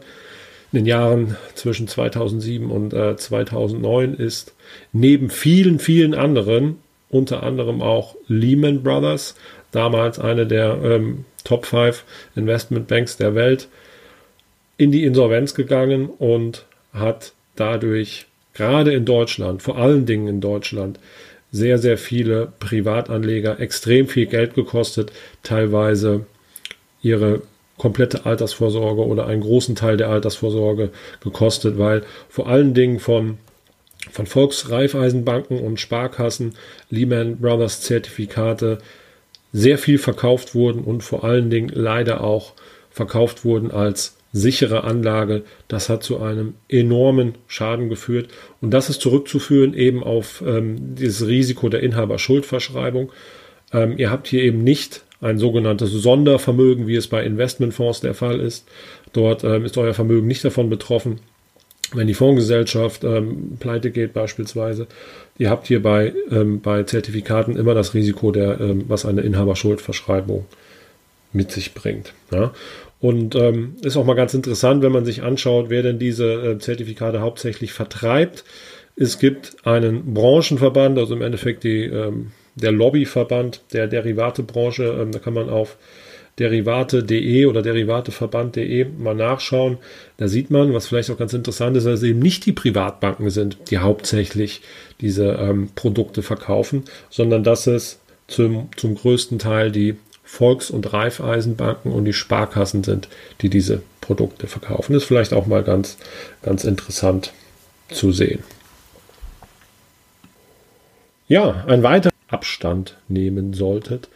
In 0.73 0.81
den 0.81 0.87
Jahren 0.87 1.37
zwischen 1.55 1.87
2007 1.89 2.71
und 2.71 2.93
äh, 2.95 3.17
2009 3.17 4.15
ist 4.15 4.55
neben 4.93 5.31
vielen, 5.31 5.79
vielen 5.79 6.15
anderen, 6.15 6.79
unter 7.11 7.43
anderem 7.43 7.81
auch 7.81 8.17
Lehman 8.27 8.83
Brothers, 8.83 9.37
damals 9.71 10.19
eine 10.19 10.47
der 10.47 10.79
ähm, 10.83 11.25
Top 11.45 11.67
5 11.67 12.05
Investment 12.35 12.89
Banks 12.89 13.17
der 13.17 13.35
Welt, 13.35 13.69
in 14.77 14.91
die 14.91 15.05
Insolvenz 15.05 15.55
gegangen 15.55 16.09
und 16.09 16.65
hat 16.93 17.33
dadurch 17.55 18.27
gerade 18.55 18.93
in 18.93 19.05
Deutschland, 19.05 19.63
vor 19.63 19.77
allen 19.77 20.07
Dingen 20.07 20.29
in 20.29 20.41
Deutschland, 20.41 20.99
sehr, 21.53 21.79
sehr 21.79 21.99
viele 21.99 22.53
Privatanleger 22.59 23.61
extrem 23.61 24.09
viel 24.09 24.27
Geld 24.27 24.55
gekostet, 24.55 25.13
teilweise 25.43 26.27
ihre 27.01 27.43
komplette 27.77 28.27
Altersvorsorge 28.27 29.05
oder 29.05 29.27
einen 29.27 29.43
großen 29.43 29.75
Teil 29.75 29.97
der 29.97 30.09
Altersvorsorge 30.09 30.91
gekostet, 31.23 31.79
weil 31.79 32.03
vor 32.29 32.49
allen 32.49 32.75
Dingen 32.75 32.99
von, 32.99 33.39
von 34.11 34.27
Volksreifeisenbanken 34.27 35.61
und 35.61 35.81
Sparkassen 35.81 36.55
Lehman 36.91 37.39
Brothers 37.39 37.83
Zertifikate 37.83 38.79
sehr 39.53 39.79
viel 39.79 39.99
verkauft 39.99 40.55
wurden 40.55 40.83
und 40.83 41.03
vor 41.03 41.25
allen 41.25 41.51
Dingen 41.51 41.71
leider 41.73 42.23
auch 42.23 42.55
verkauft 42.91 43.45
wurden 43.45 43.71
als 43.71 44.14
sichere 44.35 44.83
Anlage. 44.85 45.45
Das 45.69 45.89
hat 45.89 46.03
zu 46.03 46.21
einem 46.21 46.55
enormen 46.69 47.37
Schaden 47.47 47.89
geführt. 47.89 48.29
Und 48.61 48.73
das 48.73 48.91
ist 48.91 49.01
zurückzuführen 49.01 49.73
eben 49.73 50.03
auf 50.03 50.43
ähm, 50.47 50.97
dieses 50.97 51.27
Risiko 51.27 51.69
der 51.69 51.83
Inhaberschuldverschreibung. 51.83 53.13
Ähm, 53.73 53.97
ihr 53.97 54.11
habt 54.11 54.27
hier 54.27 54.43
eben 54.43 54.63
nicht 54.63 55.05
ein 55.21 55.39
sogenanntes 55.39 55.91
Sondervermögen, 55.93 56.87
wie 56.89 56.97
es 56.97 57.07
bei 57.07 57.25
Investmentfonds 57.25 58.01
der 58.01 58.13
Fall 58.13 58.41
ist. 58.41 58.69
Dort 59.13 59.45
ähm, 59.45 59.65
ist 59.65 59.79
euer 59.79 59.95
Vermögen 59.95 60.27
nicht 60.27 60.45
davon 60.45 60.69
betroffen, 60.69 61.21
wenn 61.95 62.09
die 62.09 62.15
Fondsgesellschaft 62.15 63.05
ähm, 63.05 63.57
pleite 63.61 63.93
geht 63.93 64.13
beispielsweise. 64.13 64.89
Ihr 65.39 65.49
habt 65.49 65.69
hier 65.69 65.81
bei, 65.81 66.13
ähm, 66.33 66.61
bei 66.61 66.83
Zertifikaten 66.83 67.57
immer 67.57 67.75
das 67.75 67.95
Risiko, 67.95 68.33
der, 68.33 68.61
ähm, 68.61 68.85
was 68.89 69.07
eine 69.07 69.21
Inhaberschuldverschreibung 69.21 70.45
mit 71.33 71.53
sich 71.53 71.73
bringt. 71.73 72.13
Ja? 72.33 72.53
Und 73.01 73.35
ähm, 73.35 73.77
ist 73.83 73.97
auch 73.97 74.05
mal 74.05 74.15
ganz 74.15 74.35
interessant, 74.35 74.83
wenn 74.83 74.93
man 74.93 75.05
sich 75.05 75.23
anschaut, 75.23 75.67
wer 75.69 75.83
denn 75.83 75.99
diese 75.99 76.33
äh, 76.33 76.59
Zertifikate 76.59 77.21
hauptsächlich 77.21 77.73
vertreibt. 77.73 78.45
Es 78.97 79.19
gibt 79.19 79.57
einen 79.67 80.15
Branchenverband, 80.15 80.99
also 80.99 81.15
im 81.15 81.23
Endeffekt 81.23 81.65
die 81.65 81.85
ähm, 81.85 82.33
der 82.55 82.73
Lobbyverband 82.73 83.63
der 83.73 83.89
Derivatebranche. 83.89 84.85
Ähm, 84.85 85.13
da 85.13 85.19
kann 85.19 85.35
man 85.35 85.51
auf 85.51 85.77
derivate.de 86.39 87.47
oder 87.47 87.63
derivateverband.de 87.63 88.87
mal 88.99 89.15
nachschauen. 89.15 89.79
Da 90.17 90.29
sieht 90.29 90.51
man, 90.51 90.75
was 90.75 90.89
vielleicht 90.89 91.11
auch 91.11 91.19
ganz 91.19 91.33
interessant 91.33 91.77
ist, 91.77 91.85
dass 91.87 92.01
es 92.01 92.03
eben 92.03 92.19
nicht 92.19 92.45
die 92.47 92.53
Privatbanken 92.53 93.31
sind, 93.31 93.59
die 93.71 93.79
hauptsächlich 93.79 94.63
diese 95.01 95.33
ähm, 95.35 95.71
Produkte 95.75 96.23
verkaufen, 96.23 96.85
sondern 97.09 97.45
dass 97.45 97.67
es 97.67 98.01
zum, 98.27 98.69
zum 98.77 98.95
größten 98.97 99.39
Teil 99.39 99.71
die 99.71 99.97
Volks- 100.25 100.71
und 100.71 100.93
Raiffeisenbanken 100.93 101.93
und 101.93 102.07
die 102.07 102.13
Sparkassen 102.13 102.83
sind, 102.83 103.09
die 103.41 103.51
diese 103.51 103.83
Produkte 104.01 104.47
verkaufen. 104.47 104.95
Das 104.95 105.03
ist 105.03 105.09
vielleicht 105.09 105.33
auch 105.33 105.47
mal 105.47 105.63
ganz, 105.63 105.99
ganz 106.43 106.65
interessant 106.65 107.33
zu 107.91 108.11
sehen. 108.11 108.43
Ja, 111.29 111.65
ein 111.67 111.83
weiterer 111.83 112.13
Abstand 112.29 112.97
nehmen 113.09 113.55
solltet, 113.55 114.09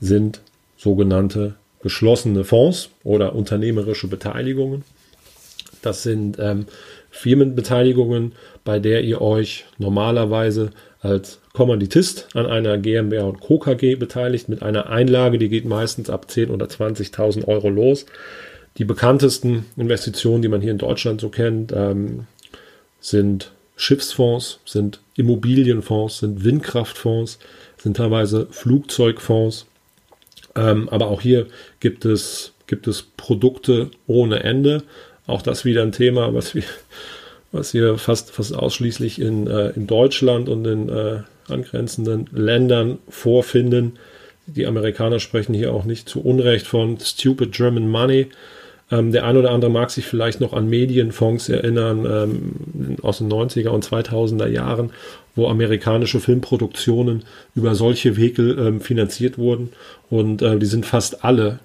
sind 0.00 0.40
sogenannte 0.76 1.54
geschlossene 1.82 2.44
Fonds 2.44 2.90
oder 3.04 3.34
unternehmerische 3.34 4.08
Beteiligungen. 4.08 4.84
Das 5.82 6.02
sind 6.02 6.38
ähm, 6.40 6.66
Firmenbeteiligungen, 7.10 8.32
bei 8.64 8.78
der 8.78 9.04
ihr 9.04 9.20
euch 9.20 9.64
normalerweise 9.78 10.70
als 11.06 11.40
Kommanditist 11.52 12.28
an 12.34 12.46
einer 12.46 12.78
GmbH 12.78 13.24
und 13.24 13.40
Co. 13.40 13.58
KG 13.58 13.94
beteiligt 13.94 14.48
mit 14.48 14.62
einer 14.62 14.88
Einlage, 14.90 15.38
die 15.38 15.48
geht 15.48 15.64
meistens 15.64 16.10
ab 16.10 16.26
10.000 16.28 16.50
oder 16.50 16.66
20.000 16.66 17.46
Euro 17.48 17.70
los. 17.70 18.06
Die 18.78 18.84
bekanntesten 18.84 19.64
Investitionen, 19.76 20.42
die 20.42 20.48
man 20.48 20.60
hier 20.60 20.72
in 20.72 20.78
Deutschland 20.78 21.20
so 21.20 21.30
kennt, 21.30 21.72
ähm, 21.72 22.26
sind 23.00 23.52
Schiffsfonds, 23.76 24.60
sind 24.64 25.00
Immobilienfonds, 25.16 26.18
sind 26.18 26.44
Windkraftfonds, 26.44 27.38
sind 27.78 27.96
teilweise 27.96 28.48
Flugzeugfonds. 28.50 29.66
Ähm, 30.54 30.88
aber 30.88 31.08
auch 31.08 31.20
hier 31.20 31.46
gibt 31.80 32.04
es, 32.04 32.52
gibt 32.66 32.86
es 32.86 33.02
Produkte 33.02 33.90
ohne 34.06 34.42
Ende. 34.42 34.82
Auch 35.26 35.42
das 35.42 35.64
wieder 35.64 35.82
ein 35.82 35.92
Thema, 35.92 36.34
was 36.34 36.54
wir, 36.54 36.64
was 37.56 37.74
wir 37.74 37.98
fast, 37.98 38.30
fast 38.30 38.54
ausschließlich 38.54 39.20
in, 39.20 39.46
äh, 39.46 39.70
in 39.70 39.86
Deutschland 39.86 40.48
und 40.48 40.66
in 40.66 40.88
äh, 40.88 41.20
angrenzenden 41.48 42.28
Ländern 42.32 42.98
vorfinden. 43.08 43.98
Die 44.46 44.66
Amerikaner 44.66 45.18
sprechen 45.18 45.54
hier 45.54 45.72
auch 45.72 45.84
nicht 45.84 46.08
zu 46.08 46.20
Unrecht 46.20 46.66
von 46.66 46.98
Stupid 47.00 47.52
German 47.52 47.88
Money. 47.88 48.28
Ähm, 48.90 49.10
der 49.10 49.24
ein 49.24 49.36
oder 49.36 49.50
andere 49.50 49.70
mag 49.70 49.90
sich 49.90 50.06
vielleicht 50.06 50.40
noch 50.40 50.52
an 50.52 50.68
Medienfonds 50.68 51.48
erinnern 51.48 52.06
ähm, 52.08 52.96
aus 53.02 53.18
den 53.18 53.28
90er 53.28 53.70
und 53.70 53.84
2000er 53.84 54.46
Jahren, 54.46 54.92
wo 55.34 55.48
amerikanische 55.48 56.20
Filmproduktionen 56.20 57.24
über 57.56 57.74
solche 57.74 58.16
Vehikel 58.16 58.56
ähm, 58.58 58.80
finanziert 58.80 59.38
wurden. 59.38 59.72
Und 60.08 60.42
äh, 60.42 60.58
die 60.58 60.66
sind 60.66 60.86
fast 60.86 61.24
alle 61.24 61.58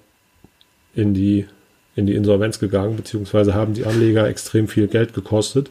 in 0.96 1.14
die, 1.14 1.46
in 1.94 2.06
die 2.06 2.14
Insolvenz 2.14 2.58
gegangen, 2.58 2.96
beziehungsweise 2.96 3.54
haben 3.54 3.74
die 3.74 3.84
Anleger 3.84 4.26
extrem 4.26 4.68
viel 4.68 4.88
Geld 4.88 5.14
gekostet 5.14 5.70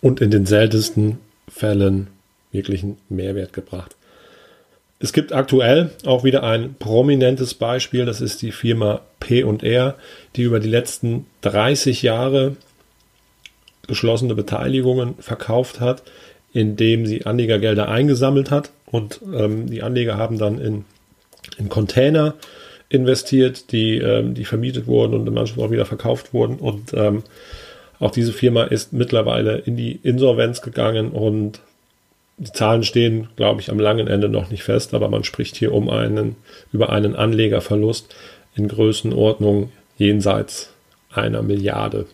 und 0.00 0.20
in 0.20 0.30
den 0.30 0.46
seltensten 0.46 1.18
Fällen 1.48 2.08
wirklichen 2.50 2.96
Mehrwert 3.08 3.52
gebracht. 3.52 3.96
Es 4.98 5.12
gibt 5.12 5.32
aktuell 5.32 5.90
auch 6.06 6.24
wieder 6.24 6.42
ein 6.42 6.74
prominentes 6.74 7.54
Beispiel, 7.54 8.06
das 8.06 8.20
ist 8.20 8.40
die 8.40 8.52
Firma 8.52 9.02
P&R, 9.20 9.94
die 10.34 10.42
über 10.42 10.58
die 10.58 10.68
letzten 10.68 11.26
30 11.42 12.02
Jahre 12.02 12.56
geschlossene 13.86 14.34
Beteiligungen 14.34 15.14
verkauft 15.18 15.80
hat, 15.80 16.02
indem 16.52 17.04
sie 17.04 17.26
Anlegergelder 17.26 17.88
eingesammelt 17.88 18.50
hat 18.50 18.70
und 18.86 19.20
ähm, 19.34 19.68
die 19.68 19.82
Anleger 19.82 20.16
haben 20.16 20.38
dann 20.38 20.58
in, 20.58 20.84
in 21.58 21.68
Container 21.68 22.34
investiert, 22.88 23.72
die, 23.72 23.98
ähm, 23.98 24.34
die 24.34 24.44
vermietet 24.44 24.86
wurden 24.86 25.14
und 25.14 25.32
manchmal 25.32 25.66
auch 25.66 25.70
wieder 25.70 25.86
verkauft 25.86 26.32
wurden 26.32 26.56
und 26.56 26.92
ähm, 26.94 27.22
auch 27.98 28.10
diese 28.10 28.32
Firma 28.32 28.64
ist 28.64 28.92
mittlerweile 28.92 29.56
in 29.58 29.76
die 29.76 29.98
Insolvenz 30.02 30.60
gegangen 30.60 31.10
und 31.10 31.60
die 32.38 32.52
Zahlen 32.52 32.82
stehen, 32.82 33.28
glaube 33.36 33.62
ich, 33.62 33.70
am 33.70 33.80
langen 33.80 34.08
Ende 34.08 34.28
noch 34.28 34.50
nicht 34.50 34.62
fest, 34.62 34.92
aber 34.92 35.08
man 35.08 35.24
spricht 35.24 35.56
hier 35.56 35.72
um 35.72 35.88
einen, 35.88 36.36
über 36.72 36.90
einen 36.90 37.16
Anlegerverlust 37.16 38.14
in 38.54 38.68
Größenordnung 38.68 39.72
jenseits 39.96 40.70
einer 41.10 41.42
Milliarde. 41.42 42.06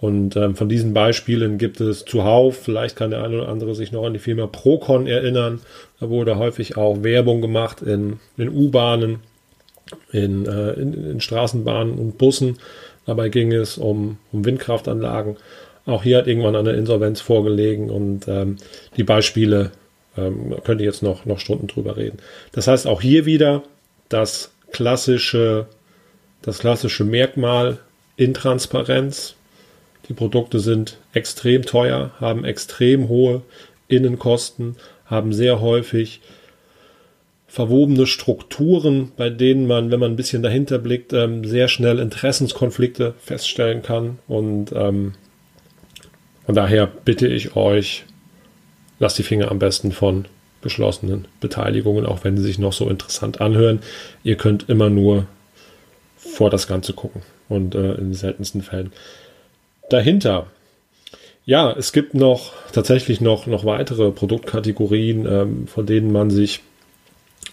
Und 0.00 0.36
ähm, 0.36 0.56
von 0.56 0.68
diesen 0.68 0.94
Beispielen 0.94 1.58
gibt 1.58 1.80
es 1.80 2.04
zuhauf. 2.04 2.56
Vielleicht 2.56 2.96
kann 2.96 3.10
der 3.10 3.22
eine 3.22 3.42
oder 3.42 3.48
andere 3.48 3.74
sich 3.74 3.92
noch 3.92 4.04
an 4.04 4.14
die 4.14 4.18
Firma 4.18 4.46
Procon 4.46 5.06
erinnern. 5.06 5.60
Da 6.00 6.08
wurde 6.08 6.38
häufig 6.38 6.76
auch 6.76 7.04
Werbung 7.04 7.40
gemacht 7.40 7.82
in, 7.82 8.18
in 8.36 8.48
U-Bahnen, 8.48 9.20
in, 10.12 10.46
äh, 10.46 10.72
in, 10.72 11.10
in, 11.10 11.20
Straßenbahnen 11.20 11.98
und 11.98 12.18
Bussen. 12.18 12.58
Dabei 13.06 13.28
ging 13.28 13.52
es 13.52 13.78
um, 13.78 14.18
um 14.32 14.44
Windkraftanlagen. 14.44 15.36
Auch 15.86 16.02
hier 16.02 16.18
hat 16.18 16.26
irgendwann 16.26 16.56
eine 16.56 16.72
Insolvenz 16.72 17.20
vorgelegen 17.20 17.90
und 17.90 18.28
ähm, 18.28 18.56
die 18.96 19.02
Beispiele 19.02 19.72
ähm, 20.16 20.54
könnte 20.64 20.84
jetzt 20.84 21.02
noch, 21.02 21.24
noch 21.24 21.40
Stunden 21.40 21.66
drüber 21.66 21.96
reden. 21.96 22.18
Das 22.52 22.68
heißt 22.68 22.86
auch 22.86 23.00
hier 23.00 23.26
wieder 23.26 23.62
das 24.08 24.52
klassische, 24.70 25.66
das 26.42 26.58
klassische 26.58 27.04
Merkmal 27.04 27.78
Intransparenz. 28.16 29.34
Die 30.08 30.14
Produkte 30.14 30.60
sind 30.60 30.98
extrem 31.12 31.62
teuer, 31.62 32.12
haben 32.20 32.44
extrem 32.44 33.08
hohe 33.08 33.42
Innenkosten, 33.88 34.76
haben 35.06 35.32
sehr 35.32 35.60
häufig 35.60 36.20
verwobene 37.52 38.06
Strukturen, 38.06 39.12
bei 39.18 39.28
denen 39.28 39.66
man, 39.66 39.90
wenn 39.90 40.00
man 40.00 40.12
ein 40.12 40.16
bisschen 40.16 40.42
dahinter 40.42 40.78
blickt, 40.78 41.12
ähm, 41.12 41.44
sehr 41.44 41.68
schnell 41.68 41.98
Interessenskonflikte 41.98 43.12
feststellen 43.18 43.82
kann. 43.82 44.18
Und 44.26 44.72
ähm, 44.74 45.12
von 46.46 46.54
daher 46.54 46.86
bitte 46.86 47.28
ich 47.28 47.54
euch, 47.54 48.04
lasst 48.98 49.18
die 49.18 49.22
Finger 49.22 49.50
am 49.50 49.58
besten 49.58 49.92
von 49.92 50.24
geschlossenen 50.62 51.28
Beteiligungen, 51.40 52.06
auch 52.06 52.24
wenn 52.24 52.38
sie 52.38 52.42
sich 52.42 52.58
noch 52.58 52.72
so 52.72 52.88
interessant 52.88 53.42
anhören. 53.42 53.80
Ihr 54.24 54.36
könnt 54.36 54.70
immer 54.70 54.88
nur 54.88 55.26
vor 56.16 56.48
das 56.48 56.66
Ganze 56.66 56.94
gucken 56.94 57.20
und 57.50 57.74
äh, 57.74 57.92
in 57.96 58.04
den 58.04 58.14
seltensten 58.14 58.62
Fällen 58.62 58.92
dahinter. 59.90 60.46
Ja, 61.44 61.70
es 61.70 61.92
gibt 61.92 62.14
noch 62.14 62.54
tatsächlich 62.72 63.20
noch, 63.20 63.46
noch 63.46 63.66
weitere 63.66 64.10
Produktkategorien, 64.10 65.26
ähm, 65.26 65.66
von 65.66 65.84
denen 65.84 66.12
man 66.12 66.30
sich 66.30 66.62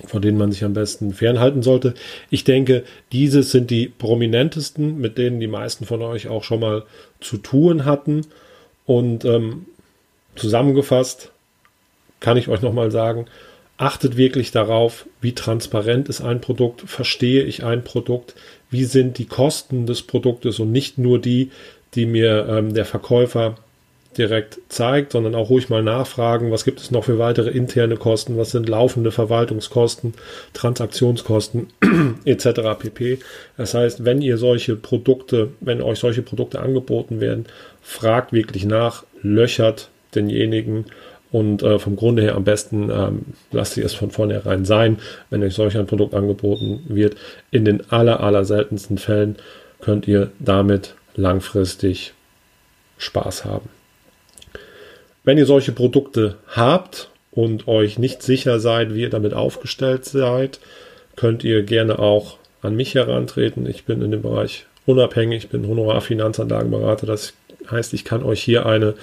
von 0.05 0.21
denen 0.21 0.37
man 0.37 0.51
sich 0.51 0.63
am 0.63 0.73
besten 0.73 1.13
fernhalten 1.13 1.61
sollte. 1.61 1.93
Ich 2.29 2.43
denke, 2.43 2.83
diese 3.11 3.43
sind 3.43 3.69
die 3.69 3.87
prominentesten, 3.87 4.97
mit 4.97 5.17
denen 5.17 5.39
die 5.39 5.47
meisten 5.47 5.85
von 5.85 6.01
euch 6.01 6.27
auch 6.27 6.43
schon 6.43 6.61
mal 6.61 6.83
zu 7.19 7.37
tun 7.37 7.85
hatten. 7.85 8.21
Und 8.85 9.25
ähm, 9.25 9.65
zusammengefasst 10.35 11.31
kann 12.19 12.37
ich 12.37 12.47
euch 12.47 12.61
nochmal 12.61 12.91
sagen, 12.91 13.25
achtet 13.77 14.17
wirklich 14.17 14.51
darauf, 14.51 15.05
wie 15.21 15.33
transparent 15.33 16.09
ist 16.09 16.21
ein 16.21 16.41
Produkt, 16.41 16.81
verstehe 16.81 17.43
ich 17.43 17.63
ein 17.63 17.83
Produkt, 17.83 18.35
wie 18.69 18.83
sind 18.83 19.17
die 19.17 19.25
Kosten 19.25 19.85
des 19.85 20.01
Produktes 20.01 20.59
und 20.59 20.71
nicht 20.71 20.97
nur 20.97 21.19
die, 21.19 21.51
die 21.95 22.05
mir 22.05 22.47
ähm, 22.49 22.73
der 22.73 22.85
Verkäufer 22.85 23.55
direkt 24.17 24.59
zeigt, 24.69 25.11
sondern 25.11 25.35
auch 25.35 25.49
ruhig 25.49 25.69
mal 25.69 25.83
nachfragen, 25.83 26.51
was 26.51 26.65
gibt 26.65 26.79
es 26.79 26.91
noch 26.91 27.05
für 27.05 27.19
weitere 27.19 27.49
interne 27.49 27.95
Kosten, 27.95 28.37
was 28.37 28.51
sind 28.51 28.67
laufende 28.67 29.11
Verwaltungskosten, 29.11 30.13
Transaktionskosten 30.53 31.67
etc. 32.25 32.61
pp. 32.79 33.19
Das 33.57 33.73
heißt, 33.73 34.05
wenn 34.05 34.21
ihr 34.21 34.37
solche 34.37 34.75
Produkte, 34.75 35.49
wenn 35.59 35.81
euch 35.81 35.99
solche 35.99 36.21
Produkte 36.21 36.59
angeboten 36.59 37.21
werden, 37.21 37.45
fragt 37.81 38.33
wirklich 38.33 38.65
nach, 38.65 39.03
löchert 39.21 39.89
denjenigen 40.15 40.85
und 41.31 41.61
äh, 41.61 41.77
vom 41.77 41.95
Grunde 41.95 42.23
her 42.23 42.35
am 42.35 42.43
besten 42.43 42.89
ähm, 42.89 43.21
lasst 43.51 43.77
ihr 43.77 43.85
es 43.85 43.93
von 43.93 44.09
vornherein 44.09 44.65
sein, 44.65 44.97
wenn 45.29 45.43
euch 45.43 45.53
solch 45.53 45.77
ein 45.77 45.85
Produkt 45.85 46.15
angeboten 46.15 46.81
wird. 46.87 47.15
In 47.51 47.65
den 47.65 47.91
aller, 47.91 48.21
aller 48.21 48.43
seltensten 48.43 48.97
Fällen 48.97 49.35
könnt 49.81 50.07
ihr 50.07 50.31
damit 50.39 50.95
langfristig 51.15 52.13
Spaß 52.97 53.45
haben. 53.45 53.69
Wenn 55.23 55.37
ihr 55.37 55.45
solche 55.45 55.71
Produkte 55.71 56.35
habt 56.47 57.09
und 57.31 57.67
euch 57.67 57.99
nicht 57.99 58.23
sicher 58.23 58.59
seid, 58.59 58.93
wie 58.93 59.01
ihr 59.01 59.09
damit 59.09 59.33
aufgestellt 59.33 60.05
seid, 60.05 60.59
könnt 61.15 61.43
ihr 61.43 61.63
gerne 61.63 61.99
auch 61.99 62.37
an 62.61 62.75
mich 62.75 62.95
herantreten. 62.95 63.65
Ich 63.67 63.85
bin 63.85 64.01
in 64.01 64.11
dem 64.11 64.21
Bereich 64.21 64.65
unabhängig, 64.85 65.49
bin 65.49 65.67
Honorarfinanzanlagenberater. 65.67 67.05
Das 67.05 67.33
heißt, 67.69 67.93
ich 67.93 68.05
kann 68.05 68.23
euch 68.23 68.41
hier 68.41 68.65
eine 68.65 68.95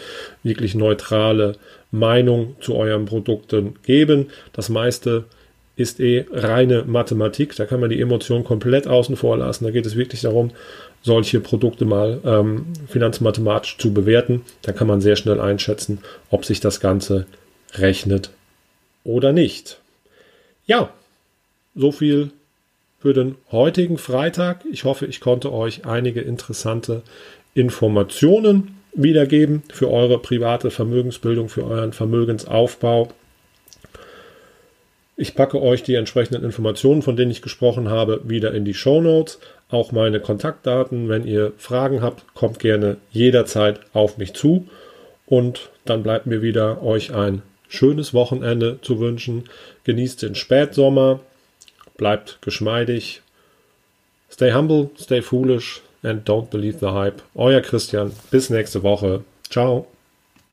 wirklich 0.42 0.74
neutrale 0.74 1.56
Meinung 1.90 2.56
zu 2.60 2.74
euren 2.74 3.04
Produkten 3.04 3.74
geben. 3.84 4.30
Das 4.52 4.68
meiste 4.68 5.24
ist 5.76 6.00
eh 6.00 6.24
reine 6.32 6.84
Mathematik. 6.86 7.54
Da 7.54 7.66
kann 7.66 7.80
man 7.80 7.90
die 7.90 8.00
Emotionen 8.00 8.44
komplett 8.44 8.88
außen 8.88 9.16
vor 9.16 9.36
lassen. 9.36 9.64
Da 9.64 9.70
geht 9.70 9.86
es 9.86 9.96
wirklich 9.96 10.22
darum, 10.22 10.50
solche 11.02 11.40
Produkte 11.40 11.84
mal 11.84 12.20
ähm, 12.24 12.66
finanzmathematisch 12.88 13.78
zu 13.78 13.92
bewerten. 13.94 14.42
Da 14.62 14.72
kann 14.72 14.88
man 14.88 15.00
sehr 15.00 15.16
schnell 15.16 15.40
einschätzen, 15.40 15.98
ob 16.30 16.44
sich 16.44 16.60
das 16.60 16.80
Ganze 16.80 17.26
rechnet 17.74 18.30
oder 19.04 19.32
nicht. 19.32 19.78
Ja, 20.66 20.90
so 21.74 21.92
viel 21.92 22.30
für 22.98 23.12
den 23.12 23.36
heutigen 23.52 23.98
Freitag. 23.98 24.64
Ich 24.70 24.84
hoffe, 24.84 25.06
ich 25.06 25.20
konnte 25.20 25.52
euch 25.52 25.84
einige 25.86 26.20
interessante 26.20 27.02
Informationen 27.54 28.76
wiedergeben 28.94 29.62
für 29.72 29.90
eure 29.90 30.18
private 30.18 30.70
Vermögensbildung, 30.70 31.48
für 31.48 31.64
euren 31.64 31.92
Vermögensaufbau. 31.92 33.12
Ich 35.16 35.34
packe 35.34 35.62
euch 35.62 35.82
die 35.82 35.94
entsprechenden 35.94 36.44
Informationen, 36.44 37.00
von 37.00 37.16
denen 37.16 37.30
ich 37.30 37.40
gesprochen 37.40 37.88
habe, 37.88 38.20
wieder 38.24 38.52
in 38.52 38.66
die 38.66 38.74
Show 38.74 39.00
Notes. 39.00 39.38
Auch 39.70 39.90
meine 39.90 40.20
Kontaktdaten. 40.20 41.08
Wenn 41.08 41.26
ihr 41.26 41.52
Fragen 41.56 42.02
habt, 42.02 42.34
kommt 42.34 42.58
gerne 42.58 42.98
jederzeit 43.10 43.80
auf 43.94 44.18
mich 44.18 44.34
zu. 44.34 44.68
Und 45.24 45.70
dann 45.86 46.02
bleibt 46.02 46.26
mir 46.26 46.42
wieder, 46.42 46.82
euch 46.82 47.14
ein 47.14 47.42
schönes 47.66 48.12
Wochenende 48.12 48.78
zu 48.82 49.00
wünschen. 49.00 49.44
Genießt 49.84 50.22
den 50.22 50.34
Spätsommer. 50.34 51.20
Bleibt 51.96 52.38
geschmeidig. 52.42 53.22
Stay 54.30 54.52
humble, 54.52 54.90
stay 55.00 55.22
foolish 55.22 55.80
and 56.02 56.28
don't 56.28 56.50
believe 56.50 56.78
the 56.78 56.92
hype. 56.92 57.22
Euer 57.34 57.62
Christian. 57.62 58.12
Bis 58.30 58.50
nächste 58.50 58.82
Woche. 58.82 59.24
Ciao. 59.48 59.86